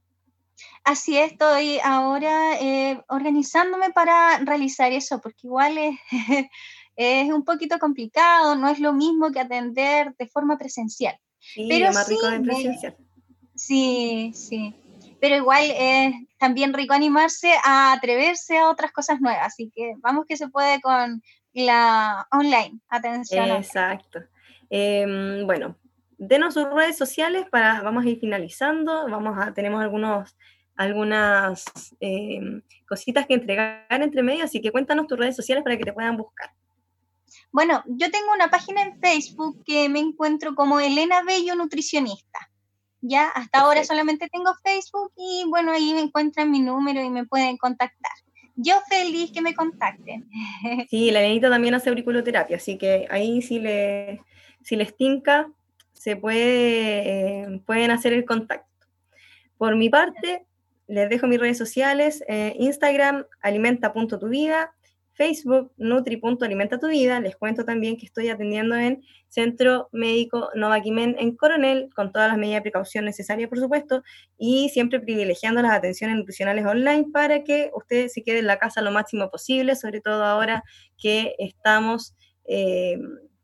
Así 0.83 1.17
es, 1.17 1.31
estoy 1.31 1.79
ahora 1.83 2.59
eh, 2.59 3.01
organizándome 3.07 3.91
para 3.91 4.39
realizar 4.39 4.91
eso, 4.91 5.19
porque 5.21 5.47
igual 5.47 5.77
es, 5.77 5.95
es, 6.95 7.31
un 7.31 7.43
poquito 7.43 7.77
complicado, 7.79 8.55
no 8.55 8.69
es 8.69 8.79
lo 8.79 8.93
mismo 8.93 9.31
que 9.31 9.39
atender 9.39 10.15
de 10.17 10.27
forma 10.27 10.57
presencial. 10.57 11.17
Sí, 11.39 11.67
Pero 11.69 11.91
más 11.91 12.07
rico 12.07 12.27
de 12.29 12.39
presencial. 12.39 12.97
sí, 13.55 14.31
sí. 14.33 14.75
Pero 15.19 15.35
igual 15.35 15.65
es 15.77 16.15
también 16.39 16.73
rico 16.73 16.95
animarse 16.95 17.53
a 17.63 17.93
atreverse 17.93 18.57
a 18.57 18.69
otras 18.69 18.91
cosas 18.91 19.21
nuevas. 19.21 19.45
Así 19.45 19.71
que 19.75 19.93
vamos 19.99 20.25
que 20.27 20.35
se 20.35 20.47
puede 20.47 20.81
con 20.81 21.21
la 21.53 22.27
online, 22.31 22.79
atención. 22.89 23.49
Exacto. 23.51 24.19
Em, 24.69 25.45
bueno, 25.45 25.75
denos 26.17 26.53
sus 26.53 26.69
redes 26.69 26.97
sociales 26.97 27.45
para, 27.49 27.81
vamos 27.81 28.05
a 28.05 28.09
ir 28.09 28.19
finalizando, 28.19 29.09
vamos 29.09 29.37
a, 29.37 29.53
tenemos 29.53 29.81
algunos, 29.81 30.35
algunas 30.75 31.95
em, 31.99 32.61
cositas 32.87 33.27
que 33.27 33.33
entregar 33.33 33.85
entre 33.89 34.23
medio, 34.23 34.43
así 34.43 34.61
que 34.61 34.71
cuéntanos 34.71 35.07
tus 35.07 35.17
redes 35.19 35.35
sociales 35.35 35.63
para 35.63 35.77
que 35.77 35.83
te 35.83 35.93
puedan 35.93 36.17
buscar. 36.17 36.51
Bueno, 37.51 37.83
yo 37.85 38.09
tengo 38.09 38.31
una 38.33 38.49
página 38.49 38.81
en 38.81 38.99
Facebook 38.99 39.63
que 39.65 39.89
me 39.89 39.99
encuentro 39.99 40.55
como 40.55 40.79
Elena 40.79 41.21
Bello 41.23 41.55
Nutricionista. 41.55 42.49
Ya, 43.01 43.27
hasta 43.29 43.61
ahora 43.61 43.83
solamente 43.83 44.29
tengo 44.29 44.53
Facebook 44.63 45.11
y 45.17 45.43
bueno, 45.49 45.71
ahí 45.71 45.93
me 45.93 46.01
encuentran 46.01 46.51
mi 46.51 46.59
número 46.59 47.01
y 47.01 47.09
me 47.09 47.25
pueden 47.25 47.57
contactar 47.57 48.11
yo 48.61 48.75
feliz 48.89 49.31
que 49.31 49.41
me 49.41 49.53
contacten. 49.53 50.29
Sí, 50.89 51.11
la 51.11 51.21
nenita 51.21 51.49
también 51.49 51.73
hace 51.73 51.89
auriculoterapia, 51.89 52.57
así 52.57 52.77
que 52.77 53.07
ahí 53.09 53.41
si, 53.41 53.59
le, 53.59 54.21
si 54.63 54.75
les 54.75 54.95
tinca, 54.95 55.49
se 55.93 56.15
puede, 56.15 57.43
eh, 57.43 57.61
pueden 57.65 57.91
hacer 57.91 58.13
el 58.13 58.25
contacto. 58.25 58.67
Por 59.57 59.75
mi 59.75 59.89
parte, 59.89 60.45
les 60.87 61.09
dejo 61.09 61.27
mis 61.27 61.39
redes 61.39 61.57
sociales, 61.57 62.23
eh, 62.27 62.55
Instagram, 62.57 63.25
alimenta.tuvida, 63.41 64.73
Facebook, 65.21 65.71
Nutri.alimenta 65.77 66.79
tu 66.79 66.87
vida. 66.87 67.19
Les 67.19 67.35
cuento 67.35 67.63
también 67.63 67.95
que 67.95 68.07
estoy 68.07 68.29
atendiendo 68.29 68.75
en 68.75 69.03
Centro 69.29 69.87
Médico 69.91 70.49
Novaquimen 70.55 71.15
en 71.19 71.35
Coronel, 71.35 71.91
con 71.95 72.11
todas 72.11 72.29
las 72.29 72.39
medidas 72.39 72.57
de 72.57 72.61
precaución 72.63 73.05
necesarias, 73.05 73.47
por 73.47 73.59
supuesto, 73.59 74.01
y 74.39 74.69
siempre 74.69 74.99
privilegiando 74.99 75.61
las 75.61 75.73
atenciones 75.73 76.17
nutricionales 76.17 76.65
online 76.65 77.05
para 77.13 77.43
que 77.43 77.69
usted 77.75 78.07
se 78.07 78.23
quede 78.23 78.39
en 78.39 78.47
la 78.47 78.57
casa 78.57 78.81
lo 78.81 78.89
máximo 78.89 79.29
posible, 79.29 79.75
sobre 79.75 80.01
todo 80.01 80.23
ahora 80.23 80.63
que 80.97 81.35
estamos 81.37 82.15
eh, 82.45 82.97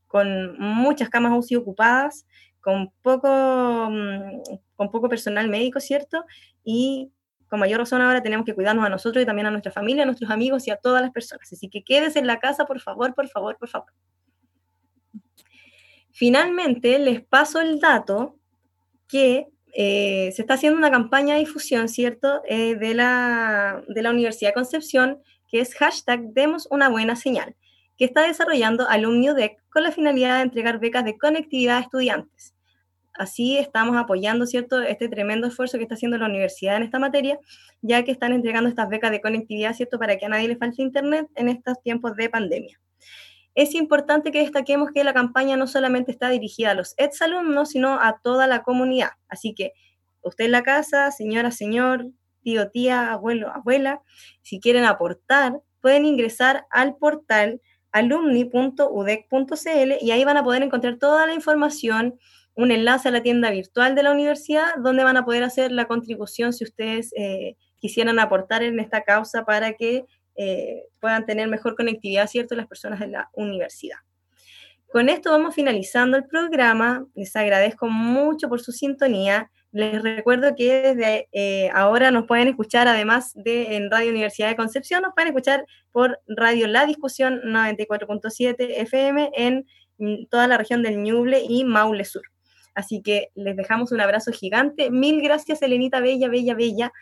con 0.08 0.58
muchas 0.58 1.10
camas 1.10 1.34
UCI 1.38 1.58
ocupadas, 1.58 2.26
con 2.60 2.92
poco, 3.04 3.30
mm, 3.92 4.42
con 4.76 4.90
poco 4.90 5.10
personal 5.10 5.48
médico, 5.48 5.80
¿cierto? 5.80 6.26
Y 6.64 7.12
con 7.50 7.60
mayor 7.60 7.80
razón 7.80 8.02
ahora 8.02 8.22
tenemos 8.22 8.46
que 8.46 8.54
cuidarnos 8.54 8.86
a 8.86 8.90
nosotros 8.90 9.24
y 9.24 9.26
también 9.26 9.48
a 9.48 9.52
nuestra 9.52 9.72
familia, 9.72 10.04
a 10.04 10.06
nuestros 10.06 10.30
amigos 10.30 10.68
y 10.68 10.72
a 10.72 10.78
todas 10.78 11.02
las 11.02 11.12
personas. 11.12 11.52
Así 11.52 11.70
que 11.70 11.84
quédese 11.84 12.20
en 12.20 12.28
la 12.28 12.40
casa, 12.40 12.66
por 12.66 12.80
favor, 12.80 13.14
por 13.14 13.28
favor, 13.30 13.58
por 13.58 13.70
favor. 13.70 13.92
Finalmente, 16.12 16.98
les 17.00 17.24
paso 17.24 17.62
el 17.62 17.80
dato 17.80 18.38
que 19.08 19.48
eh, 19.74 20.32
se 20.36 20.42
está 20.42 20.56
haciendo 20.56 20.78
una 20.78 20.90
campaña 20.90 21.36
de 21.36 21.42
difusión, 21.42 21.88
¿cierto?, 21.88 22.42
eh, 22.48 22.76
de, 22.76 22.96
la, 22.96 23.84
de 23.88 24.02
la 24.02 24.10
Universidad 24.10 24.50
de 24.50 24.56
Concepción, 24.56 25.22
que 25.48 25.60
es 25.60 25.76
hashtag 25.76 26.34
Demos 26.34 26.68
una 26.72 26.90
buena 26.90 27.16
señal, 27.16 27.56
que 27.98 28.06
está 28.06 28.24
desarrollando 28.24 28.88
UDEC 28.90 29.62
con 29.70 29.84
la 29.84 29.92
finalidad 29.92 30.38
de 30.38 30.44
entregar 30.44 30.80
becas 30.80 31.06
de 31.06 31.18
conectividad 31.18 31.78
a 31.78 31.82
estudiantes. 31.82 32.57
Así 33.18 33.58
estamos 33.58 33.98
apoyando, 33.98 34.46
¿cierto?, 34.46 34.82
este 34.82 35.10
tremendo 35.10 35.48
esfuerzo 35.48 35.78
que 35.78 35.84
está 35.84 35.96
haciendo 35.96 36.18
la 36.18 36.28
universidad 36.28 36.78
en 36.78 36.84
esta 36.84 37.00
materia, 37.00 37.40
ya 37.82 38.04
que 38.04 38.12
están 38.12 38.34
entregando 38.34 38.70
estas 38.70 38.90
becas 38.90 39.12
de 39.12 39.22
conectividad, 39.22 39.74
¿cierto?, 39.74 40.00
para 40.00 40.18
que 40.18 40.26
a 40.26 40.30
nadie 40.30 40.48
le 40.48 40.56
falte 40.56 40.82
internet 40.82 41.28
en 41.36 41.50
estos 41.50 41.82
tiempos 41.82 42.16
de 42.16 42.30
pandemia. 42.30 42.80
Es 43.56 43.74
importante 43.74 44.32
que 44.32 44.40
destaquemos 44.40 44.92
que 44.94 45.04
la 45.04 45.16
campaña 45.16 45.58
no 45.58 45.66
solamente 45.66 46.12
está 46.12 46.30
dirigida 46.30 46.72
a 46.72 46.76
los 46.76 46.94
exalumnos, 46.98 47.70
sino 47.70 48.00
a 48.00 48.20
toda 48.22 48.46
la 48.46 48.62
comunidad. 48.62 49.10
Así 49.30 49.56
que 49.56 49.72
usted 50.22 50.46
en 50.46 50.52
la 50.52 50.62
casa, 50.62 51.12
señora, 51.12 51.50
señor, 51.50 52.06
tío, 52.44 52.70
tía, 52.70 53.12
abuelo, 53.12 53.50
abuela, 53.50 54.04
si 54.44 54.60
quieren 54.60 54.86
aportar, 54.86 55.60
pueden 55.82 56.06
ingresar 56.06 56.68
al 56.70 56.98
portal 56.98 57.62
alumni.udec.cl 57.92 59.94
y 60.02 60.12
ahí 60.12 60.24
van 60.24 60.38
a 60.38 60.44
poder 60.44 60.62
encontrar 60.62 60.98
toda 60.98 61.26
la 61.26 61.34
información 61.34 62.20
un 62.58 62.72
enlace 62.72 63.08
a 63.08 63.12
la 63.12 63.22
tienda 63.22 63.52
virtual 63.52 63.94
de 63.94 64.04
la 64.04 64.12
universidad 64.12 64.76
donde 64.80 65.04
van 65.04 65.16
a 65.16 65.24
poder 65.24 65.44
hacer 65.44 65.72
la 65.72 65.86
contribución 65.86 66.54
si 66.54 66.64
ustedes 66.64 67.14
eh, 67.16 67.56
quisieran 67.78 68.20
aportar 68.20 68.64
en 68.64 68.80
esta 68.80 69.04
causa 69.04 69.46
para 69.46 69.74
que 69.74 70.06
eh, 70.36 70.84
puedan 71.00 71.26
tener 71.26 71.48
mejor 71.48 71.76
conectividad, 71.76 72.28
¿cierto?, 72.28 72.56
las 72.56 72.68
personas 72.68 73.00
de 73.00 73.08
la 73.08 73.30
universidad. 73.34 73.98
Con 74.92 75.10
esto 75.10 75.32
vamos 75.32 75.54
finalizando 75.54 76.18
el 76.18 76.26
programa. 76.26 77.06
Les 77.14 77.36
agradezco 77.36 77.88
mucho 77.88 78.50
por 78.50 78.60
su 78.60 78.72
sintonía. 78.72 79.52
Les 79.72 80.02
recuerdo 80.02 80.56
que 80.56 80.82
desde 80.82 81.28
eh, 81.34 81.70
ahora 81.74 82.10
nos 82.10 82.26
pueden 82.26 82.48
escuchar, 82.48 82.88
además 82.88 83.34
de 83.36 83.76
en 83.76 83.92
Radio 83.92 84.10
Universidad 84.10 84.48
de 84.48 84.56
Concepción, 84.56 85.04
nos 85.04 85.14
pueden 85.14 85.28
escuchar 85.28 85.66
por 85.92 86.20
Radio 86.26 86.68
La 86.68 86.88
Discusión 86.88 87.42
94.7 87.44 88.56
FM 88.58 89.32
en 89.36 89.66
toda 90.30 90.48
la 90.48 90.58
región 90.58 90.82
del 90.82 91.04
Ñuble 91.04 91.44
y 91.48 91.64
Maule 91.64 92.06
Sur. 92.06 92.24
Así 92.78 93.02
que 93.02 93.32
les 93.34 93.58
dejamos 93.58 93.92
un 93.92 94.00
abrazo 94.02 94.32
gigante. 94.32 94.92
Mil 94.92 95.20
gracias, 95.20 95.64
Elenita 95.64 96.00
Bella, 96.00 96.30
Bella, 96.30 96.54
Bella, 96.54 96.94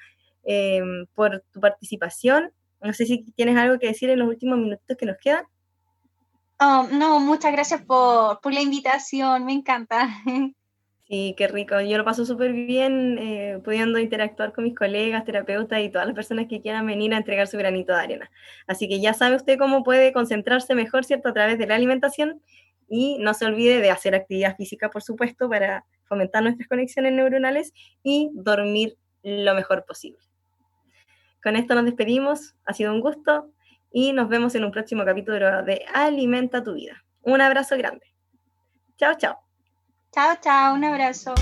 em, 0.46 1.06
por 1.14 1.44
tu 1.52 1.60
participación. 1.60 2.54
No 2.82 2.94
sé 2.94 3.06
si 3.06 3.26
tienes 3.36 3.58
algo 3.58 3.78
que 3.78 3.88
decir 3.88 4.10
en 4.10 4.20
los 4.20 4.30
últimos 4.30 4.58
minutos 4.58 4.96
que 4.98 5.06
nos 5.06 5.18
quedan. 5.18 5.44
Oh, 6.62 6.88
no, 6.94 7.20
muchas 7.20 7.52
gracias 7.52 7.82
por, 7.82 8.40
la 8.54 8.62
invitación, 8.62 9.46
me 9.46 9.52
encanta. 9.52 10.08
Sí, 11.08 11.36
qué 11.38 11.48
rico. 11.48 11.80
Yo 11.82 12.00
lo 12.00 12.04
paso 12.04 12.26
súper 12.26 12.52
bien 12.52 13.20
eh, 13.20 13.62
pudiendo 13.64 14.00
interactuar 14.00 14.54
con 14.54 14.64
mis 14.64 14.74
colegas, 14.74 15.24
terapeutas 15.24 15.80
y 15.82 15.90
todas 15.90 16.08
las 16.08 16.16
personas 16.16 16.48
que 16.50 16.62
quieran 16.62 16.88
venir 16.88 17.14
a 17.14 17.18
entregar 17.18 17.46
su 17.46 17.60
granito 17.60 17.94
de 17.94 18.00
arena. 18.00 18.32
Así 18.66 18.88
que 18.88 19.00
ya 19.00 19.14
sabe 19.14 19.36
usted 19.36 19.60
cómo 19.60 19.84
puede 19.84 20.12
concentrarse 20.14 20.74
mejor, 20.74 21.06
¿cierto? 21.06 21.30
A 21.30 21.34
través 21.34 21.60
de 21.60 21.68
la 21.68 21.76
alimentación 21.76 22.42
y 22.88 23.18
no 23.20 23.34
se 23.34 23.46
olvide 23.46 23.82
de 23.82 23.92
hacer 23.92 24.16
actividad 24.16 24.56
física, 24.56 24.90
por 24.90 25.02
supuesto, 25.02 25.50
para 25.50 25.86
fomentar 26.06 26.44
nuestras 26.44 26.68
conexiones 26.68 27.14
neuronales 27.14 27.74
y 28.04 28.30
dormir 28.34 28.98
lo 29.24 29.56
mejor 29.56 29.86
posible. 29.86 30.20
Con 31.44 31.56
esto 31.56 31.76
nos 31.76 31.86
despedimos, 31.86 32.56
ha 32.66 32.74
sido 32.74 32.94
un 32.94 33.02
gusto 33.02 33.52
y 33.92 34.14
nos 34.14 34.30
vemos 34.30 34.56
en 34.56 34.66
un 34.66 34.72
próximo 34.72 35.06
capítulo 35.06 35.64
de 35.64 35.86
Alimenta 35.94 36.64
tu 36.64 36.74
vida. 36.74 37.04
Un 37.22 37.42
abrazo 37.42 37.78
grande. 37.78 38.06
Chao, 38.98 39.16
chao. 39.18 39.38
Chao, 40.14 40.36
chao, 40.42 40.74
un 40.74 40.84
abrazo. 40.84 41.34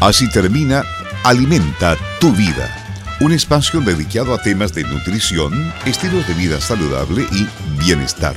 Así 0.00 0.28
termina 0.28 0.82
Alimenta 1.24 1.96
tu 2.20 2.30
vida 2.32 2.83
un 3.24 3.32
espacio 3.32 3.80
dedicado 3.80 4.34
a 4.34 4.38
temas 4.38 4.74
de 4.74 4.84
nutrición, 4.84 5.72
estilos 5.86 6.28
de 6.28 6.34
vida 6.34 6.60
saludable 6.60 7.26
y 7.32 7.48
bienestar. 7.82 8.36